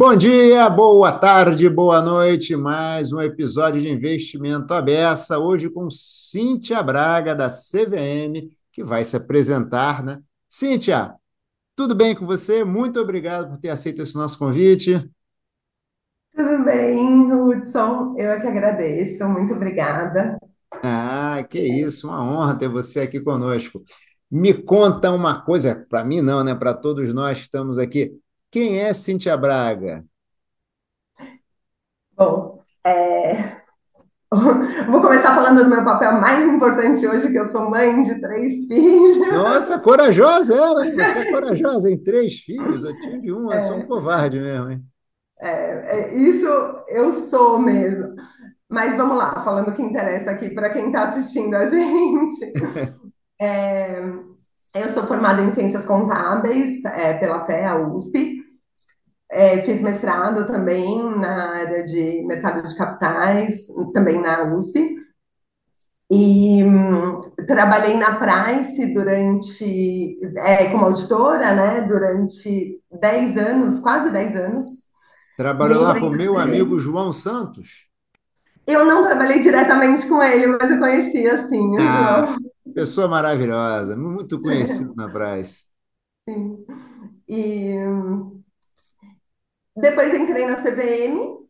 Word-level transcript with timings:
Bom 0.00 0.16
dia, 0.16 0.66
boa 0.70 1.12
tarde, 1.12 1.68
boa 1.68 2.00
noite. 2.00 2.56
Mais 2.56 3.12
um 3.12 3.20
episódio 3.20 3.82
de 3.82 3.90
Investimento 3.90 4.72
Abessa, 4.72 5.38
hoje 5.38 5.68
com 5.68 5.90
Cíntia 5.90 6.82
Braga, 6.82 7.34
da 7.34 7.50
CVM, 7.50 8.48
que 8.72 8.82
vai 8.82 9.04
se 9.04 9.14
apresentar, 9.14 10.02
né? 10.02 10.22
Cíntia, 10.48 11.12
tudo 11.76 11.94
bem 11.94 12.14
com 12.14 12.24
você? 12.24 12.64
Muito 12.64 12.98
obrigado 12.98 13.50
por 13.50 13.58
ter 13.58 13.68
aceito 13.68 14.00
esse 14.00 14.14
nosso 14.14 14.38
convite. 14.38 15.06
Tudo 16.34 16.64
bem, 16.64 17.30
Hudson? 17.30 18.14
Eu 18.16 18.30
é 18.30 18.40
que 18.40 18.46
agradeço, 18.46 19.28
muito 19.28 19.52
obrigada. 19.52 20.38
Ah, 20.82 21.44
que 21.46 21.60
isso, 21.60 22.08
uma 22.08 22.24
honra 22.24 22.56
ter 22.56 22.70
você 22.70 23.00
aqui 23.00 23.20
conosco. 23.20 23.84
Me 24.30 24.54
conta 24.54 25.10
uma 25.10 25.42
coisa, 25.42 25.86
para 25.90 26.02
mim 26.02 26.22
não, 26.22 26.42
né? 26.42 26.54
Para 26.54 26.72
todos 26.72 27.12
nós 27.12 27.36
que 27.36 27.44
estamos 27.44 27.76
aqui. 27.76 28.18
Quem 28.50 28.80
é 28.80 28.92
Cíntia 28.92 29.36
Braga? 29.36 30.04
Bom, 32.16 32.60
é, 32.84 33.60
vou 34.88 35.00
começar 35.00 35.34
falando 35.34 35.64
do 35.64 35.70
meu 35.70 35.84
papel 35.84 36.12
mais 36.20 36.46
importante 36.46 37.06
hoje, 37.06 37.30
que 37.30 37.38
eu 37.38 37.46
sou 37.46 37.70
mãe 37.70 38.02
de 38.02 38.20
três 38.20 38.66
filhos. 38.66 39.32
Nossa, 39.32 39.78
corajosa 39.80 40.54
ela? 40.54 40.84
Você 40.84 41.18
é 41.18 41.30
corajosa, 41.32 41.90
em 41.90 41.98
três 42.02 42.38
filhos. 42.38 42.82
Eu 42.82 42.98
tive 43.00 43.32
um, 43.32 43.52
eu 43.52 43.60
sou 43.60 43.76
um 43.76 43.86
covarde 43.86 44.38
mesmo, 44.38 44.70
hein? 44.70 44.84
É, 45.40 45.50
é, 45.50 46.14
isso 46.14 46.46
eu 46.88 47.12
sou 47.12 47.58
mesmo. 47.58 48.14
Mas 48.68 48.96
vamos 48.96 49.16
lá, 49.16 49.42
falando 49.42 49.68
o 49.70 49.72
que 49.72 49.82
interessa 49.82 50.30
aqui 50.30 50.50
para 50.50 50.70
quem 50.70 50.86
está 50.86 51.04
assistindo 51.04 51.54
a 51.54 51.66
gente. 51.70 52.52
É, 53.40 54.00
eu 54.74 54.88
sou 54.90 55.04
formada 55.06 55.42
em 55.42 55.52
Ciências 55.52 55.84
Contábeis 55.84 56.84
é, 56.84 57.14
pela 57.14 57.44
FEA, 57.44 57.76
USP. 57.76 58.29
É, 59.30 59.60
fiz 59.62 59.80
mestrado 59.80 60.46
também 60.46 60.98
na 61.18 61.50
área 61.54 61.84
de 61.84 62.22
mercado 62.26 62.66
de 62.66 62.76
capitais, 62.76 63.68
também 63.94 64.20
na 64.20 64.42
USP. 64.54 64.96
E 66.12 66.64
hum, 66.64 67.20
trabalhei 67.46 67.96
na 67.96 68.16
Price 68.18 68.92
durante, 68.92 70.18
é, 70.38 70.68
como 70.70 70.86
auditora, 70.86 71.54
né, 71.54 71.82
durante 71.82 72.80
10 72.90 73.36
anos, 73.36 73.78
quase 73.78 74.10
10 74.10 74.34
anos. 74.34 74.66
Trabalhou 75.36 75.82
lá 75.82 75.98
com 75.98 76.06
o 76.06 76.10
meu 76.10 76.36
amigo. 76.36 76.80
João 76.80 77.12
Santos. 77.12 77.88
Eu 78.66 78.84
não 78.84 79.02
trabalhei 79.04 79.40
diretamente 79.40 80.08
com 80.08 80.22
ele, 80.22 80.46
mas 80.48 80.70
eu 80.70 80.78
conhecia, 80.78 81.34
assim, 81.34 81.76
Ah, 81.78 82.26
João. 82.26 82.36
pessoa 82.74 83.08
maravilhosa, 83.08 83.96
muito 83.96 84.40
conhecido 84.40 84.92
na 84.96 85.08
Brás. 85.08 85.64
Sim. 86.28 86.64
E 87.28 87.78
hum, 87.78 88.42
depois 89.80 90.14
entrei 90.14 90.46
na 90.46 90.56
CVM, 90.56 91.40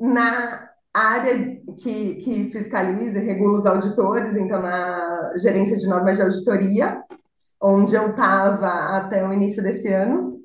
na 0.00 0.70
área 0.92 1.34
que, 1.82 2.14
que 2.16 2.50
fiscaliza 2.50 3.18
e 3.18 3.24
regula 3.24 3.60
os 3.60 3.66
auditores, 3.66 4.36
então 4.36 4.60
na 4.60 5.32
gerência 5.36 5.76
de 5.76 5.86
normas 5.86 6.16
de 6.16 6.22
auditoria, 6.22 7.02
onde 7.60 7.94
eu 7.94 8.10
estava 8.10 8.96
até 8.96 9.26
o 9.26 9.32
início 9.32 9.62
desse 9.62 9.88
ano, 9.88 10.40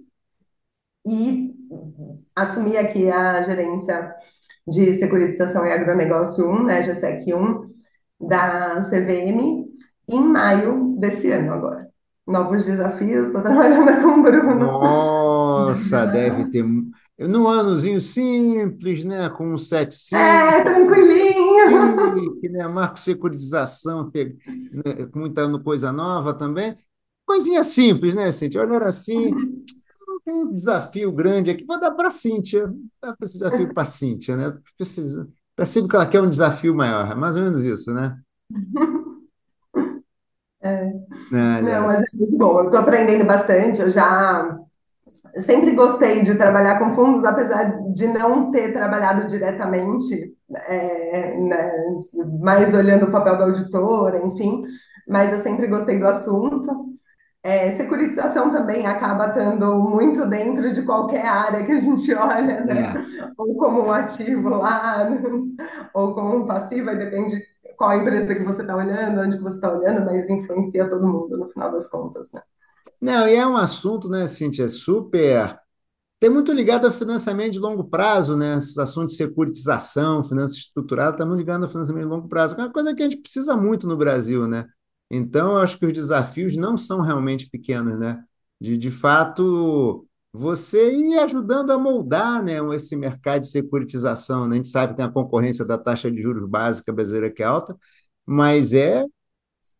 e 1.05 1.53
assumi 2.35 2.77
aqui 2.77 3.09
a 3.11 3.41
gerência 3.41 4.13
de 4.67 4.95
Securitização 4.95 5.65
e 5.65 5.71
Agronegócio 5.71 6.49
1, 6.49 6.63
né, 6.63 6.81
GSEC 6.81 7.33
1, 7.33 7.69
da 8.27 8.81
CVM, 8.81 9.65
em 10.09 10.23
maio 10.23 10.95
desse 10.97 11.31
ano 11.31 11.53
agora. 11.53 11.87
Novos 12.25 12.65
desafios, 12.65 13.27
estou 13.27 13.41
trabalhando 13.41 14.01
com 14.01 14.19
o 14.19 14.23
Bruno. 14.23 14.55
Nossa, 14.55 16.05
deve 16.07 16.49
ter. 16.51 16.63
Num 17.19 17.47
anozinho 17.47 18.01
simples, 18.01 19.03
né? 19.03 19.29
Com 19.29 19.53
um 19.53 19.57
É, 20.13 20.63
75, 20.63 20.63
tranquilinho. 20.63 22.15
chique, 22.19 22.49
né? 22.49 22.67
Marco 22.67 22.99
Securitização, 22.99 24.11
né, 24.13 25.05
com 25.11 25.19
muita 25.19 25.59
coisa 25.63 25.91
nova 25.91 26.33
também. 26.33 26.77
Coisinha 27.25 27.63
simples, 27.63 28.15
né, 28.15 28.31
Cíntia? 28.31 28.61
Olha, 28.61 28.75
era 28.75 28.87
assim, 28.89 29.31
tem 30.25 30.33
um 30.35 30.53
desafio 30.55 31.11
grande 31.11 31.51
aqui. 31.51 31.65
Vou 31.65 31.79
dar 31.79 31.91
para 31.91 32.07
a 32.07 32.11
Cíntia. 32.11 32.67
Vou 32.67 32.77
dar 33.01 33.15
esse 33.23 33.33
desafio 33.35 33.73
para 33.73 33.83
a 33.83 33.85
Cíntia, 33.85 34.37
né? 34.37 34.57
Precisa, 34.77 35.29
percebo 35.55 35.87
que 35.87 35.95
ela 35.95 36.07
quer 36.07 36.21
um 36.21 36.29
desafio 36.29 36.75
maior. 36.75 37.11
É 37.11 37.15
mais 37.15 37.35
ou 37.37 37.43
menos 37.43 37.63
isso, 37.63 37.93
né? 37.93 38.17
É, 40.61 40.85
Né, 41.29 41.61
não, 41.61 41.85
mas 41.87 42.01
é 42.03 42.05
muito 42.17 42.37
bom. 42.37 42.59
Eu 42.59 42.65
estou 42.65 42.79
aprendendo 42.79 43.25
bastante. 43.25 43.81
Eu 43.81 43.91
já 43.91 44.59
sempre 45.41 45.71
gostei 45.71 46.21
de 46.21 46.35
trabalhar 46.35 46.79
com 46.79 46.93
fundos, 46.93 47.25
apesar 47.25 47.81
de 47.93 48.07
não 48.07 48.51
ter 48.51 48.71
trabalhado 48.71 49.25
diretamente, 49.27 50.35
é, 50.67 51.37
né, 51.37 51.71
mais 52.39 52.73
olhando 52.73 53.05
o 53.05 53.11
papel 53.11 53.37
da 53.37 53.45
auditora, 53.45 54.19
enfim, 54.25 54.63
mas 55.07 55.33
eu 55.33 55.39
sempre 55.39 55.67
gostei 55.67 55.99
do 55.99 56.07
assunto. 56.07 56.93
É, 57.45 57.73
securitização 57.73 58.51
também 58.51 58.87
acaba 58.87 59.27
estando 59.27 59.77
muito 59.77 60.25
dentro 60.25 60.71
de 60.71 60.81
qualquer 60.83 61.25
área 61.25 61.65
que 61.65 61.73
a 61.73 61.77
gente 61.77 62.13
olha, 62.15 62.63
né? 62.63 62.93
É. 63.19 63.31
Ou 63.37 63.57
como 63.57 63.81
um 63.85 63.91
ativo 63.91 64.49
lá, 64.49 65.09
ou 65.93 66.13
como 66.13 66.37
um 66.37 66.45
passivo, 66.45 66.89
aí 66.89 66.97
depende 66.97 67.43
qual 67.75 67.97
empresa 67.97 68.33
que 68.33 68.43
você 68.43 68.61
está 68.61 68.75
olhando, 68.75 69.19
onde 69.21 69.37
você 69.39 69.55
está 69.55 69.73
olhando, 69.73 70.05
mas 70.05 70.29
influencia 70.29 70.89
todo 70.89 71.05
mundo 71.05 71.37
no 71.37 71.45
final 71.47 71.69
das 71.71 71.87
contas, 71.87 72.31
né? 72.31 72.41
Não, 73.03 73.27
e 73.27 73.35
é 73.35 73.45
um 73.45 73.57
assunto, 73.57 74.07
né, 74.07 74.27
Cíntia, 74.27 74.69
super. 74.69 75.59
Tem 76.19 76.29
muito 76.29 76.53
ligado 76.53 76.87
ao 76.87 76.93
financiamento 76.93 77.53
de 77.53 77.59
longo 77.59 77.85
prazo, 77.85 78.37
né? 78.37 78.57
Esses 78.57 78.77
assuntos 78.77 79.17
de 79.17 79.23
securitização, 79.25 80.23
finanças 80.23 80.57
estruturadas, 80.57 81.15
está 81.15 81.25
muito 81.25 81.39
ligado 81.39 81.63
ao 81.63 81.69
financiamento 81.69 82.05
de 82.05 82.09
longo 82.09 82.29
prazo, 82.29 82.55
que 82.55 82.61
é 82.61 82.65
uma 82.65 82.73
coisa 82.73 82.95
que 82.95 83.03
a 83.03 83.09
gente 83.09 83.21
precisa 83.21 83.57
muito 83.57 83.87
no 83.87 83.97
Brasil, 83.97 84.47
né? 84.47 84.67
Então, 85.11 85.53
eu 85.53 85.59
acho 85.59 85.77
que 85.79 85.85
os 85.85 85.93
desafios 85.93 86.57
não 86.57 86.77
são 86.77 87.01
realmente 87.01 87.49
pequenos, 87.49 87.99
né? 87.99 88.23
De, 88.61 88.77
de 88.77 88.91
fato, 88.91 90.07
você 90.33 90.95
ir 90.95 91.19
ajudando 91.19 91.71
a 91.71 91.79
moldar, 91.79 92.43
né, 92.43 92.57
esse 92.75 92.95
mercado 92.95 93.41
de 93.41 93.49
securitização, 93.49 94.47
né? 94.47 94.55
A 94.55 94.57
gente 94.57 94.69
sabe 94.69 94.93
que 94.93 94.97
tem 94.97 95.05
a 95.07 95.11
concorrência 95.11 95.65
da 95.65 95.77
taxa 95.77 96.11
de 96.11 96.21
juros 96.21 96.49
básica 96.49 96.93
brasileira 96.93 97.31
que 97.31 97.43
é 97.43 97.47
alta, 97.47 97.75
mas 98.25 98.73
é 98.73 99.05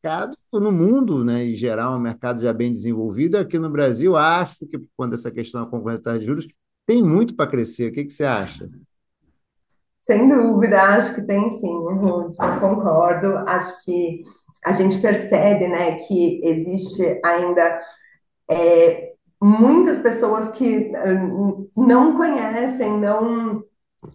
mercado 0.03 0.38
no 0.52 0.72
mundo, 0.72 1.24
né, 1.24 1.46
em 1.46 1.53
geral, 1.53 1.96
um 1.96 2.00
mercado 2.00 2.41
já 2.41 2.52
bem 2.52 2.72
desenvolvido. 2.72 3.38
Aqui 3.38 3.58
no 3.58 3.69
Brasil, 3.69 4.18
acho 4.18 4.68
que, 4.68 4.78
quando 4.97 5.14
essa 5.14 5.31
questão 5.31 5.64
da 5.64 5.69
concorrência 5.69 6.19
de 6.19 6.25
juros, 6.25 6.47
tem 6.86 7.02
muito 7.02 7.36
para 7.36 7.50
crescer. 7.50 7.90
O 7.90 7.94
que 7.94 8.03
que 8.03 8.12
você 8.12 8.25
acha? 8.25 8.69
Sem 10.02 10.28
dúvida, 10.28 10.81
acho 10.81 11.16
que 11.16 11.25
tem 11.25 11.50
sim, 11.50 11.74
Hudson, 11.74 12.59
concordo. 12.59 13.38
Acho 13.47 13.86
que 13.86 14.24
a 14.66 14.74
gente 14.74 15.00
percebe, 15.00 15.69
né, 15.69 15.96
que 16.00 16.41
existe 16.44 17.22
ainda 17.24 17.80
é, 18.52 19.14
muitas 19.41 20.00
pessoas 20.00 20.50
que 20.50 20.91
hum, 21.08 21.70
não 21.78 22.18
conhecem, 22.18 23.00
não 23.00 23.64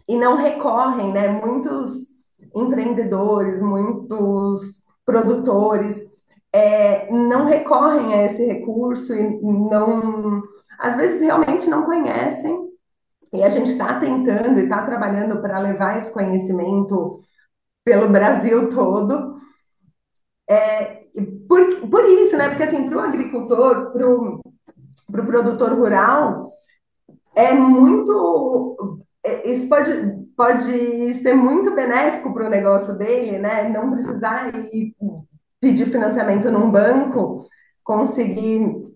e 0.06 0.16
não 0.16 0.37
recorrem, 0.37 1.12
né? 1.12 1.28
Muitos 1.28 2.09
empreendedores, 2.55 3.62
muitos 3.62 4.82
produtores 5.08 6.06
é, 6.52 7.10
não 7.10 7.46
recorrem 7.46 8.12
a 8.12 8.26
esse 8.26 8.44
recurso 8.44 9.14
e 9.14 9.41
não, 9.41 10.42
às 10.78 10.96
vezes 10.96 11.22
realmente 11.22 11.66
não 11.70 11.86
conhecem. 11.86 12.69
E 13.32 13.42
a 13.42 13.48
gente 13.48 13.70
está 13.70 13.98
tentando 13.98 14.60
e 14.60 14.64
está 14.64 14.84
trabalhando 14.84 15.41
para 15.41 15.58
levar 15.58 15.96
esse 15.96 16.12
conhecimento 16.12 17.19
pelo 17.84 18.08
Brasil 18.08 18.69
todo. 18.69 19.38
Por, 21.48 21.88
por 21.88 22.04
isso, 22.04 22.36
né? 22.36 22.48
Porque 22.48 22.64
assim, 22.64 22.88
para 22.88 22.99
o 22.99 23.00
agricultor, 23.00 23.93
para 23.93 24.08
o 24.08 24.40
pro 25.10 25.25
produtor 25.25 25.72
rural, 25.72 26.52
é 27.34 27.52
muito. 27.55 29.02
é, 29.25 29.50
Isso 29.50 29.69
pode, 29.69 29.90
pode 30.38 31.14
ser 31.14 31.35
muito 31.35 31.75
benéfico 31.75 32.32
para 32.32 32.46
o 32.46 32.49
negócio 32.49 32.96
dele, 32.96 33.38
né? 33.38 33.69
Não 33.69 33.90
precisar 33.90 34.55
ir 34.55 34.94
pedir 35.61 35.87
financiamento 35.87 36.49
num 36.49 36.70
banco, 36.70 37.44
conseguir 37.82 38.87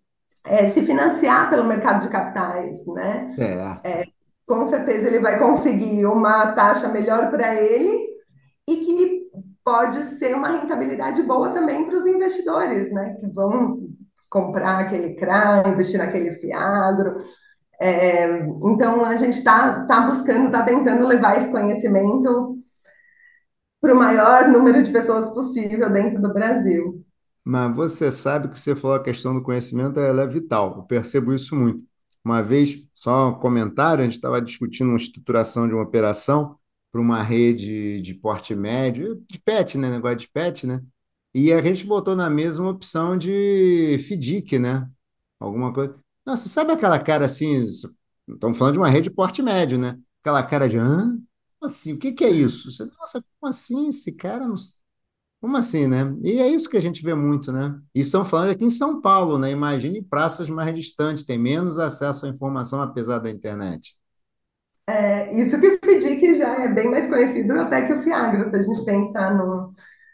é, 0.45 0.69
se 0.69 0.83
financiar 0.83 1.51
pelo 1.51 1.65
mercado 1.65 2.03
de 2.03 2.09
capitais, 2.09 2.87
né? 2.87 3.35
É, 3.83 4.05
Com 4.47 4.65
certeza 4.69 5.09
ele 5.09 5.19
vai 5.19 5.37
conseguir 5.37 6.07
uma 6.07 6.53
taxa 6.53 6.87
melhor 6.87 7.29
para 7.29 7.57
ele 7.57 8.07
e 8.69 8.77
que 8.77 9.23
pode 9.65 9.97
ser 10.05 10.37
uma 10.37 10.49
rentabilidade 10.49 11.25
boa 11.25 11.51
também 11.51 11.85
para 11.85 11.97
os 11.97 12.07
investidores, 12.07 12.93
né? 12.93 13.17
Que 13.19 13.27
vão 13.27 13.89
comprar 14.31 14.79
aquele 14.79 15.17
CRA, 15.17 15.65
investir 15.67 15.99
naquele 15.99 16.31
FIAGRO. 16.37 17.21
É, 17.83 18.47
então, 18.65 19.05
a 19.05 19.17
gente 19.17 19.39
está 19.39 19.85
tá 19.87 20.03
buscando, 20.07 20.47
está 20.47 20.63
tentando 20.63 21.05
levar 21.07 21.39
esse 21.39 21.51
conhecimento 21.51 22.59
para 23.81 23.93
o 23.95 23.97
maior 23.99 24.49
número 24.49 24.83
de 24.83 24.93
pessoas 24.93 25.27
possível 25.29 25.91
dentro 25.91 26.23
do 26.23 26.33
Brasil. 26.33 27.05
mas 27.45 27.75
você 27.77 28.11
sabe 28.13 28.49
que 28.49 28.59
você 28.61 28.77
falou 28.77 28.97
a 28.97 29.03
questão 29.03 29.35
do 29.35 29.43
conhecimento, 29.43 29.99
ela 30.01 30.23
é 30.23 30.27
vital. 30.29 30.77
Eu 30.79 30.83
percebo 30.85 31.35
isso 31.35 31.57
muito. 31.57 31.85
Uma 32.25 32.43
vez, 32.43 32.85
só 32.95 33.31
um 33.31 33.35
comentário, 33.41 34.03
a 34.03 34.05
gente 34.05 34.15
estava 34.17 34.41
discutindo 34.41 34.89
uma 34.91 34.97
estruturação 34.97 35.67
de 35.69 35.75
uma 35.75 35.83
operação 35.83 36.57
para 36.93 37.01
uma 37.01 37.23
rede 37.23 38.01
de 38.03 38.15
porte 38.15 38.55
médio, 38.55 39.25
de 39.29 39.41
PET, 39.41 39.79
né? 39.79 39.91
Negócio 39.91 40.19
de 40.19 40.29
PET, 40.29 40.67
né? 40.67 40.83
E 41.35 41.53
a 41.53 41.63
gente 41.63 41.87
botou 41.87 42.17
na 42.17 42.31
mesma 42.31 42.69
opção 42.71 43.17
de 43.19 43.97
FDIC, 43.99 44.59
né? 44.59 44.89
Alguma 45.41 45.73
coisa. 45.73 46.02
Nossa, 46.25 46.49
sabe 46.49 46.73
aquela 46.73 46.99
cara 47.03 47.27
assim? 47.27 47.65
Estamos 47.65 48.57
falando 48.59 48.75
de 48.75 48.79
uma 48.79 48.89
rede 48.89 49.05
de 49.09 49.15
porte 49.15 49.43
médio, 49.43 49.79
né? 49.79 49.99
Aquela 50.21 50.43
cara 50.43 50.69
de, 50.69 50.77
hã? 50.79 51.19
Como 51.59 51.71
assim? 51.71 51.95
O 51.95 51.99
que 51.99 52.13
que 52.13 52.25
é 52.25 52.31
isso? 52.31 52.71
Você, 52.71 52.85
Nossa, 52.99 53.23
como 53.41 53.51
assim? 53.51 53.89
Esse 53.89 54.13
cara 54.17 54.47
não. 54.47 54.55
Como 55.41 55.57
assim, 55.57 55.87
né? 55.89 55.99
E 56.23 56.41
é 56.41 56.49
isso 56.49 56.71
que 56.71 56.77
a 56.79 56.81
gente 56.83 57.03
vê 57.03 57.15
muito, 57.15 57.53
né? 57.53 57.81
E 57.95 58.01
estão 58.01 58.25
falando 58.25 58.51
aqui 58.53 58.65
em 58.65 58.71
São 58.71 59.01
Paulo, 59.03 59.39
né? 59.39 59.51
Imagine 59.53 60.03
praças 60.03 60.49
mais 60.51 60.75
distantes, 60.75 61.25
tem 61.25 61.39
menos 61.39 61.79
acesso 61.79 62.27
à 62.27 62.29
informação 62.31 62.81
apesar 62.83 63.19
da 63.21 63.31
internet. 63.31 63.97
É, 64.87 65.33
isso 65.41 65.61
que 65.61 65.67
o 65.69 65.73
FDIC 65.75 66.35
já 66.39 66.65
é 66.65 66.69
bem 66.69 66.91
mais 66.91 67.07
conhecido 67.09 67.53
até 67.61 67.87
que 67.87 67.93
o 67.93 68.03
Fiagro, 68.03 68.49
se 68.49 68.57
a 68.57 68.61
gente 68.61 68.85
pensar 68.85 69.35
no, 69.37 69.73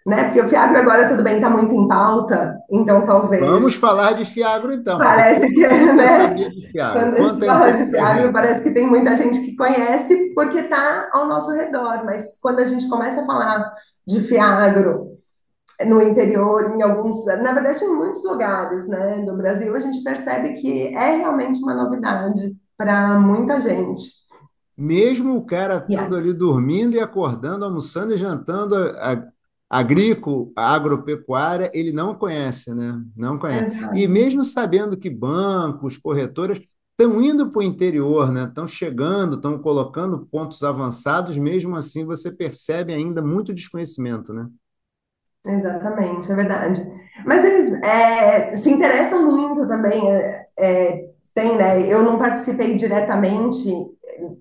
né? 0.09 0.25
Porque 0.25 0.41
o 0.41 0.49
Fiagro 0.49 0.79
agora, 0.79 1.07
tudo 1.07 1.23
bem, 1.23 1.35
está 1.37 1.51
muito 1.51 1.73
em 1.73 1.87
pauta, 1.87 2.59
então 2.71 3.05
Vamos 3.05 3.07
talvez 3.07 3.75
falar 3.75 4.15
de 4.15 4.25
Fiagro 4.25 4.73
então, 4.73 4.99
parece 4.99 5.41
todo 5.43 5.53
que, 5.53 5.69
né? 5.69 6.07
saber 6.07 6.51
de 6.51 6.67
Fiagro. 6.71 7.01
Quando 7.01 7.15
a 7.15 7.21
gente 7.21 7.47
fala 7.47 7.71
de 7.73 7.91
Fiagro, 7.91 8.33
parece 8.33 8.63
que 8.63 8.71
tem 8.71 8.87
muita 8.87 9.17
gente 9.17 9.39
que 9.41 9.55
conhece 9.55 10.33
porque 10.35 10.61
está 10.61 11.11
ao 11.13 11.29
nosso 11.29 11.53
redor, 11.53 12.05
mas 12.07 12.39
quando 12.41 12.61
a 12.61 12.65
gente 12.65 12.89
começa 12.89 13.21
a 13.21 13.27
falar 13.27 13.71
de 14.07 14.21
Fiagro 14.21 15.19
no 15.87 16.01
interior, 16.01 16.75
em 16.75 16.83
alguns, 16.83 17.27
na 17.27 17.53
verdade, 17.53 17.85
em 17.85 17.95
muitos 17.95 18.25
lugares, 18.25 18.89
né, 18.89 19.23
do 19.27 19.37
Brasil, 19.37 19.77
a 19.77 19.79
gente 19.79 20.03
percebe 20.03 20.55
que 20.55 20.87
é 20.95 21.17
realmente 21.17 21.63
uma 21.63 21.75
novidade 21.75 22.57
para 22.79 23.19
muita 23.19 23.61
gente. 23.61 24.19
Mesmo 24.77 25.37
o 25.37 25.45
cara 25.45 25.85
E 25.89 25.95
estando 25.95 26.15
aí, 26.15 26.23
ali 26.23 26.33
dormindo 26.33 26.95
e 26.95 27.01
acordando, 27.01 27.65
almoçando 27.65 28.15
e 28.15 28.17
jantando 28.17 28.77
a, 28.77 29.13
a, 29.13 29.23
agrícola, 29.69 30.49
agropecuária, 30.57 31.71
ele 31.75 31.93
não 31.93 32.15
conhece, 32.15 32.75
né? 32.75 33.01
Não 33.17 33.39
conhece. 33.39 33.73
E 33.73 33.77
exato. 33.77 34.09
mesmo 34.09 34.45
sabendo 34.45 34.97
que 34.97 35.11
bancos, 35.11 35.99
corretoras 35.99 36.59
estão 36.99 37.23
indo 37.23 37.51
para 37.51 37.61
o 37.61 37.63
interior, 37.63 38.33
né? 38.33 38.45
Estão 38.45 38.67
chegando, 38.67 39.37
estão 39.37 39.59
colocando 39.59 40.27
pontos 40.27 40.63
avançados, 40.63 41.37
mesmo 41.37 41.77
assim 41.77 42.05
você 42.05 42.31
percebe 42.31 42.93
ainda 42.93 43.23
muito 43.23 43.55
desconhecimento, 43.55 44.33
né? 44.33 44.49
Exatamente, 45.47 46.31
é 46.31 46.35
verdade. 46.35 46.83
Mas 47.25 47.45
eles 47.45 47.73
é, 47.83 48.57
se 48.57 48.71
interessam 48.71 49.27
muito 49.27 49.67
também. 49.69 50.11
é, 50.11 50.49
é, 50.59 51.09
tem, 51.39 51.57
né? 51.57 51.87
Eu 51.87 52.03
não 52.03 52.19
participei 52.19 52.75
diretamente 52.75 53.73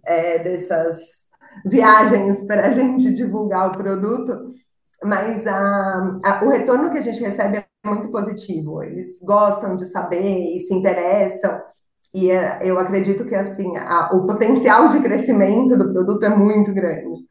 é, 0.03 0.39
dessas 0.39 1.27
viagens 1.63 2.39
para 2.41 2.67
a 2.67 2.71
gente 2.73 3.13
divulgar 3.13 3.67
o 3.67 3.77
produto, 3.77 4.51
mas 5.07 5.47
a, 5.47 6.19
a- 6.23 6.41
o 6.43 6.49
retorno 6.49 6.91
que 6.91 6.97
a 6.97 7.01
gente 7.01 7.21
recebe 7.21 7.57
é 7.57 7.65
muito 7.89 8.11
positivo. 8.11 8.83
Eles 8.83 9.19
gostam 9.21 9.75
de 9.75 9.85
saber 9.87 10.21
e 10.21 10.59
se 10.61 10.73
interessam. 10.73 11.59
E 12.13 12.31
é, 12.31 12.59
eu 12.63 12.79
acredito 12.79 13.25
que 13.25 13.35
assim 13.35 13.77
a- 13.77 14.11
o 14.13 14.25
potencial 14.25 14.87
de 14.89 15.01
crescimento 15.01 15.77
do 15.77 15.91
produto 15.93 16.23
é 16.25 16.29
muito 16.29 16.73
grande. 16.73 17.27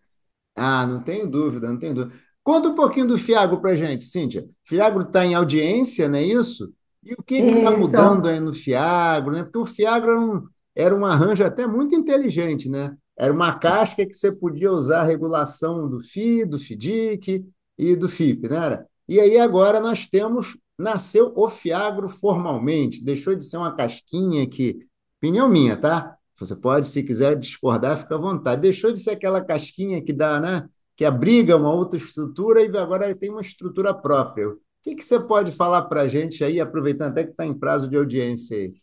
Ah, 0.54 0.86
não 0.86 1.02
tenho 1.02 1.26
dúvida, 1.30 1.68
não 1.68 1.78
tenho 1.78 1.94
dúvida. 1.94 2.18
Conta 2.42 2.68
um 2.68 2.74
pouquinho 2.74 3.06
do 3.06 3.18
Fiagro 3.18 3.60
para 3.60 3.76
gente, 3.76 4.04
Cíntia. 4.04 4.48
Fiagro 4.64 5.02
está 5.02 5.24
em 5.24 5.34
audiência, 5.34 6.08
não 6.08 6.18
é 6.18 6.22
isso? 6.22 6.72
E 7.02 7.12
o 7.14 7.22
que 7.22 7.36
está 7.36 7.70
mudando 7.76 8.28
aí 8.28 8.40
no 8.40 8.52
Fiagro, 8.52 9.32
né? 9.32 9.42
Porque 9.42 9.58
o 9.58 9.66
Fiagro 9.66 10.10
era 10.10 10.20
um, 10.20 10.42
era 10.74 10.94
um 10.94 11.04
arranjo 11.04 11.44
até 11.44 11.66
muito 11.66 11.94
inteligente, 11.94 12.68
né? 12.68 12.96
Era 13.18 13.32
uma 13.32 13.58
casca 13.58 14.06
que 14.06 14.14
você 14.14 14.32
podia 14.36 14.70
usar 14.72 15.00
a 15.02 15.04
regulação 15.04 15.88
do 15.88 16.00
FI, 16.00 16.44
do 16.46 16.58
FDIC 16.58 17.46
e 17.78 17.94
do 17.96 18.08
FIP, 18.08 18.48
né? 18.48 18.84
E 19.08 19.20
aí 19.20 19.38
agora 19.38 19.80
nós 19.80 20.08
temos, 20.08 20.56
nasceu 20.78 21.32
o 21.36 21.48
Fiagro 21.48 22.08
formalmente, 22.08 23.04
deixou 23.04 23.34
de 23.34 23.44
ser 23.44 23.56
uma 23.56 23.74
casquinha 23.74 24.46
que, 24.48 24.86
opinião 25.18 25.48
minha, 25.48 25.76
tá? 25.76 26.16
Você 26.38 26.54
pode, 26.54 26.86
se 26.86 27.02
quiser 27.02 27.36
discordar, 27.36 27.98
fica 27.98 28.14
à 28.14 28.18
vontade. 28.18 28.60
Deixou 28.60 28.92
de 28.92 29.00
ser 29.00 29.12
aquela 29.12 29.42
casquinha 29.42 30.02
que 30.02 30.12
dá, 30.12 30.38
né? 30.40 30.68
que 30.96 31.04
abriga 31.04 31.56
uma 31.56 31.72
outra 31.72 31.98
estrutura 31.98 32.62
e 32.62 32.78
agora 32.78 33.14
tem 33.14 33.30
uma 33.30 33.42
estrutura 33.42 33.92
própria. 33.92 34.48
O 34.48 34.58
que 34.82 34.94
que 34.94 35.04
você 35.04 35.20
pode 35.20 35.52
falar 35.52 35.82
para 35.82 36.00
a 36.02 36.08
gente 36.08 36.42
aí, 36.42 36.58
aproveitando 36.58 37.10
até 37.10 37.24
que 37.24 37.30
está 37.32 37.44
em 37.44 37.52
prazo 37.52 37.86
de 37.86 37.96
audiência 37.96 38.56
aí? 38.56 38.74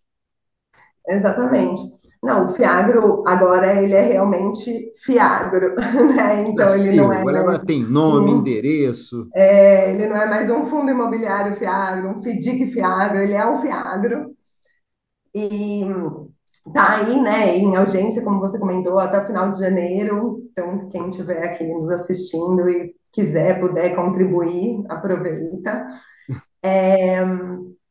exatamente. 1.10 1.81
Não, 2.24 2.46
o 2.46 2.48
Fiagro 2.48 3.22
agora 3.28 3.81
ele 3.84 3.94
é 3.96 4.02
realmente 4.02 4.92
Fiagro, 5.04 5.75
né? 6.16 6.44
Então 6.48 6.74
ele 6.75 6.92
não 6.92 7.10
Nasceu, 7.10 7.12
é 7.12 7.22
agora, 7.22 7.44
mais 7.44 7.60
tem 7.60 7.84
nome, 7.84 8.34
um, 8.34 8.38
endereço. 8.38 9.31
é, 9.36 9.92
ele 9.92 10.08
não 10.08 10.16
é 10.18 10.28
mais 10.28 10.50
um 10.50 10.66
fundo 10.66 10.92
imobiliário 10.92 11.56
Fiagro, 11.58 12.10
um 12.10 12.22
FDIC 12.22 12.68
Fiagro, 12.68 13.20
ele 13.20 13.34
é 13.34 13.46
um 13.48 13.58
Fiagro 13.62 14.36
e 15.34 15.86
tá 16.74 16.98
aí, 16.98 17.22
né, 17.22 17.58
em 17.58 17.75
audiência, 17.75 18.24
como 18.24 18.40
você 18.40 18.60
comentou, 18.60 19.00
até 19.00 19.19
o 19.22 19.26
final 19.26 19.52
de 19.52 19.60
janeiro. 19.60 20.40
Então, 20.52 20.88
quem 20.90 21.10
estiver 21.10 21.44
aqui 21.46 21.66
nos 21.66 21.92
assistindo 21.92 22.69
e 22.69 22.96
quiser, 23.12 23.60
puder 23.60 23.96
contribuir, 23.96 24.84
aproveita. 24.90 25.88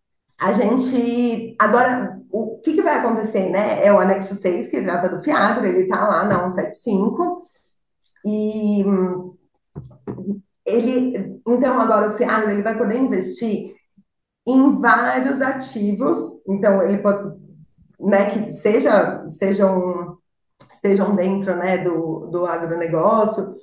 A 0.42 0.52
gente, 0.52 1.54
agora, 1.56 2.20
o 2.28 2.58
que 2.58 2.74
que 2.74 2.82
vai 2.82 2.98
acontecer, 2.98 3.48
né? 3.48 3.84
É 3.84 3.92
o 3.92 4.00
anexo 4.00 4.34
6 4.34 4.66
que 4.66 4.82
trata 4.82 5.08
do 5.08 5.22
Fiagro, 5.22 5.64
ele 5.64 5.86
tá 5.86 6.08
lá 6.08 6.24
na 6.24 6.50
175, 6.50 7.44
e 8.26 8.84
ele, 10.66 11.40
então 11.46 11.80
agora 11.80 12.08
o 12.08 12.16
Fiagro, 12.16 12.50
ele 12.50 12.62
vai 12.62 12.76
poder 12.76 12.98
investir 12.98 13.72
em 14.44 14.80
vários 14.80 15.40
ativos, 15.40 16.44
então 16.48 16.82
ele 16.82 16.98
pode, 16.98 17.38
né, 18.00 18.30
que 18.30 18.50
seja, 18.52 19.24
sejam, 19.30 20.18
estejam 20.72 21.14
dentro, 21.14 21.56
né, 21.56 21.78
do, 21.78 22.26
do 22.26 22.46
agronegócio, 22.46 23.54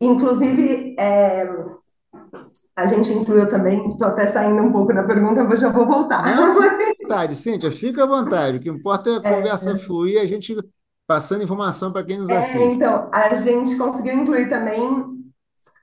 inclusive, 0.00 0.94
é, 0.96 1.44
a 2.76 2.86
gente 2.86 3.12
incluiu 3.12 3.48
também, 3.48 3.90
estou 3.90 4.08
até 4.08 4.26
saindo 4.26 4.62
um 4.62 4.72
pouco 4.72 4.94
da 4.94 5.02
pergunta, 5.04 5.42
mas 5.44 5.60
já 5.60 5.70
vou 5.70 5.86
voltar. 5.86 6.22
Fica 6.24 6.42
à 6.44 6.54
vontade, 7.02 7.36
Cíntia, 7.36 7.70
fica 7.70 8.04
à 8.04 8.06
vontade. 8.06 8.58
O 8.58 8.60
que 8.60 8.68
importa 8.68 9.10
é 9.10 9.16
a 9.16 9.20
conversa 9.20 9.76
fluir, 9.76 10.14
e 10.14 10.18
a 10.18 10.26
gente 10.26 10.56
passando 11.06 11.42
informação 11.42 11.92
para 11.92 12.04
quem 12.04 12.18
nos 12.18 12.30
É, 12.30 12.36
assiste. 12.36 12.58
então, 12.58 13.08
a 13.12 13.34
gente 13.34 13.76
conseguiu 13.76 14.14
incluir 14.14 14.48
também 14.48 15.06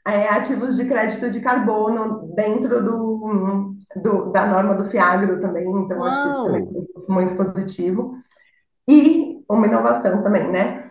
é, 0.08 0.30
ativos 0.30 0.76
de 0.78 0.86
crédito 0.86 1.30
de 1.32 1.42
carbono 1.42 2.34
dentro 2.36 2.84
do, 2.84 3.76
do- 3.96 4.32
da 4.32 4.46
norma 4.46 4.76
do 4.76 4.86
FIAGRO 4.86 5.40
também, 5.42 5.66
então 5.68 6.04
acho 6.04 6.22
que 6.22 6.28
isso 6.30 6.38
Uau! 6.38 6.46
também 6.46 6.68
foi 6.68 7.06
muito 7.10 7.36
positivo. 7.36 8.16
E 8.88 9.44
uma 9.50 9.68
inovação 9.68 10.24
também, 10.24 10.52
né? 10.52 10.90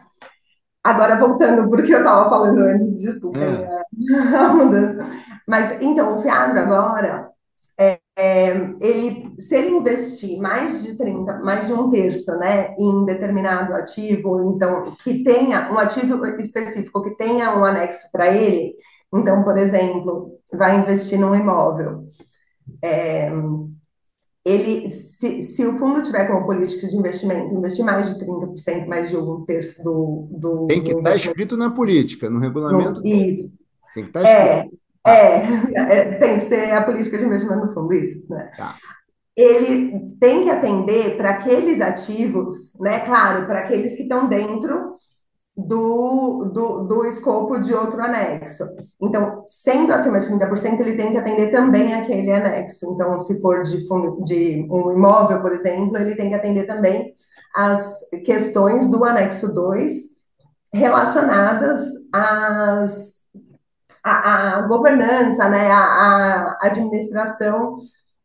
Agora, 0.85 1.17
voltando 1.17 1.69
porque 1.69 1.95
eu 1.95 1.99
estava 1.99 2.29
falando 2.29 2.59
antes, 2.61 3.01
desculpem 3.01 3.43
É. 3.43 3.67
a 4.39 4.49
mudança. 4.55 5.07
Mas, 5.47 5.81
então, 5.83 6.17
o 6.17 6.23
FIAGRO 6.23 6.59
agora, 6.59 7.31
é, 7.79 8.01
ele, 8.81 9.35
se 9.39 9.57
ele 9.57 9.71
investir 9.71 10.41
mais 10.41 10.83
de 10.83 10.97
30, 10.97 11.39
mais 11.41 11.67
de 11.67 11.73
um 11.73 11.91
terço, 11.91 12.33
né, 12.39 12.75
em 12.79 13.05
determinado 13.05 13.75
ativo, 13.75 14.53
então, 14.55 14.95
que 15.03 15.25
tenha 15.25 15.73
um 15.73 15.79
ativo 15.79 16.25
específico, 16.41 17.03
que 17.03 17.17
tenha 17.17 17.57
um 17.57 17.65
anexo 17.65 18.11
para 18.13 18.29
ele, 18.35 18.75
então, 19.13 19.43
por 19.43 19.57
exemplo, 19.57 20.39
vai 20.53 20.79
investir 20.79 21.19
num 21.19 21.35
imóvel. 21.35 22.09
Ele, 24.45 24.91
se, 24.91 25.43
se 25.43 25.67
o 25.67 25.79
fundo 25.79 26.03
tiver 26.03 26.27
como 26.27 26.45
política 26.45 26.87
de 26.87 26.95
investimento, 26.95 27.55
investir 27.55 27.83
mais 27.83 28.15
de 28.15 28.27
30%, 28.27 28.87
mais 28.87 29.09
de 29.09 29.17
um 29.17 29.43
terço 29.43 29.83
do, 29.83 30.29
do, 30.31 30.67
Tem 30.67 30.83
que 30.83 30.91
estar 30.91 31.01
investimento 31.01 31.31
escrito 31.31 31.57
na 31.57 31.71
política, 31.71 32.29
no 32.29 32.39
regulamento 32.39 33.01
isso, 33.03 33.51
Tem 33.95 34.05
que 34.05 34.11
estar 34.11 34.23
escrito. 34.23 34.39
é, 34.39 34.63
Tá, 34.63 34.69
é, 34.69 34.69
é, 35.07 36.15
tem 36.19 36.39
que 36.39 36.47
ser 36.47 36.73
a 36.73 36.83
política 36.83 37.19
de 37.19 37.25
investimento 37.25 37.67
no 37.67 37.75
fundo, 37.75 37.93
isso, 37.93 38.25
né? 38.31 38.51
tá. 38.57 38.75
ele 39.37 40.17
tem 40.19 40.45
que 40.45 40.51
atender 40.51 41.17
para 41.17 41.31
aqueles 41.31 41.81
ativos, 41.81 42.73
né? 42.81 43.01
Claro, 43.01 43.47
para 43.47 43.61
aqueles 43.61 43.95
que 43.95 44.03
estão 44.03 44.29
dentro 44.29 44.95
do, 45.57 46.47
do, 46.47 46.85
do 46.85 47.07
escopo 47.07 47.59
de 47.61 47.73
outro 47.75 48.03
anexo. 48.03 48.65
Então, 49.01 49.45
sendo 49.47 49.93
acima 49.93 50.19
de 50.19 50.29
30%, 50.29 50.81
ele 50.81 50.97
tem 50.97 51.13
que 51.13 51.19
atender 51.19 51.53
também 51.53 51.95
aquele 51.95 52.33
anexo. 52.33 52.93
Então, 52.93 53.19
se 53.19 53.41
for 53.41 53.63
de, 53.63 53.87
fundo, 53.87 54.23
de 54.25 54.67
um 54.71 54.93
imóvel, 54.93 55.41
por 55.41 55.53
exemplo, 55.53 55.97
ele 55.97 56.17
tem 56.17 56.29
que 56.29 56.35
atender 56.35 56.67
também 56.67 57.13
as 57.55 58.01
questões 58.25 58.89
do 58.89 59.05
anexo 59.05 59.53
2 59.53 59.93
relacionadas 60.73 61.85
às 62.13 63.15
a, 64.05 64.59
a 64.59 64.63
governança, 64.63 65.49
né, 65.49 65.71
a, 65.71 65.79
a 66.61 66.67
administração 66.67 67.79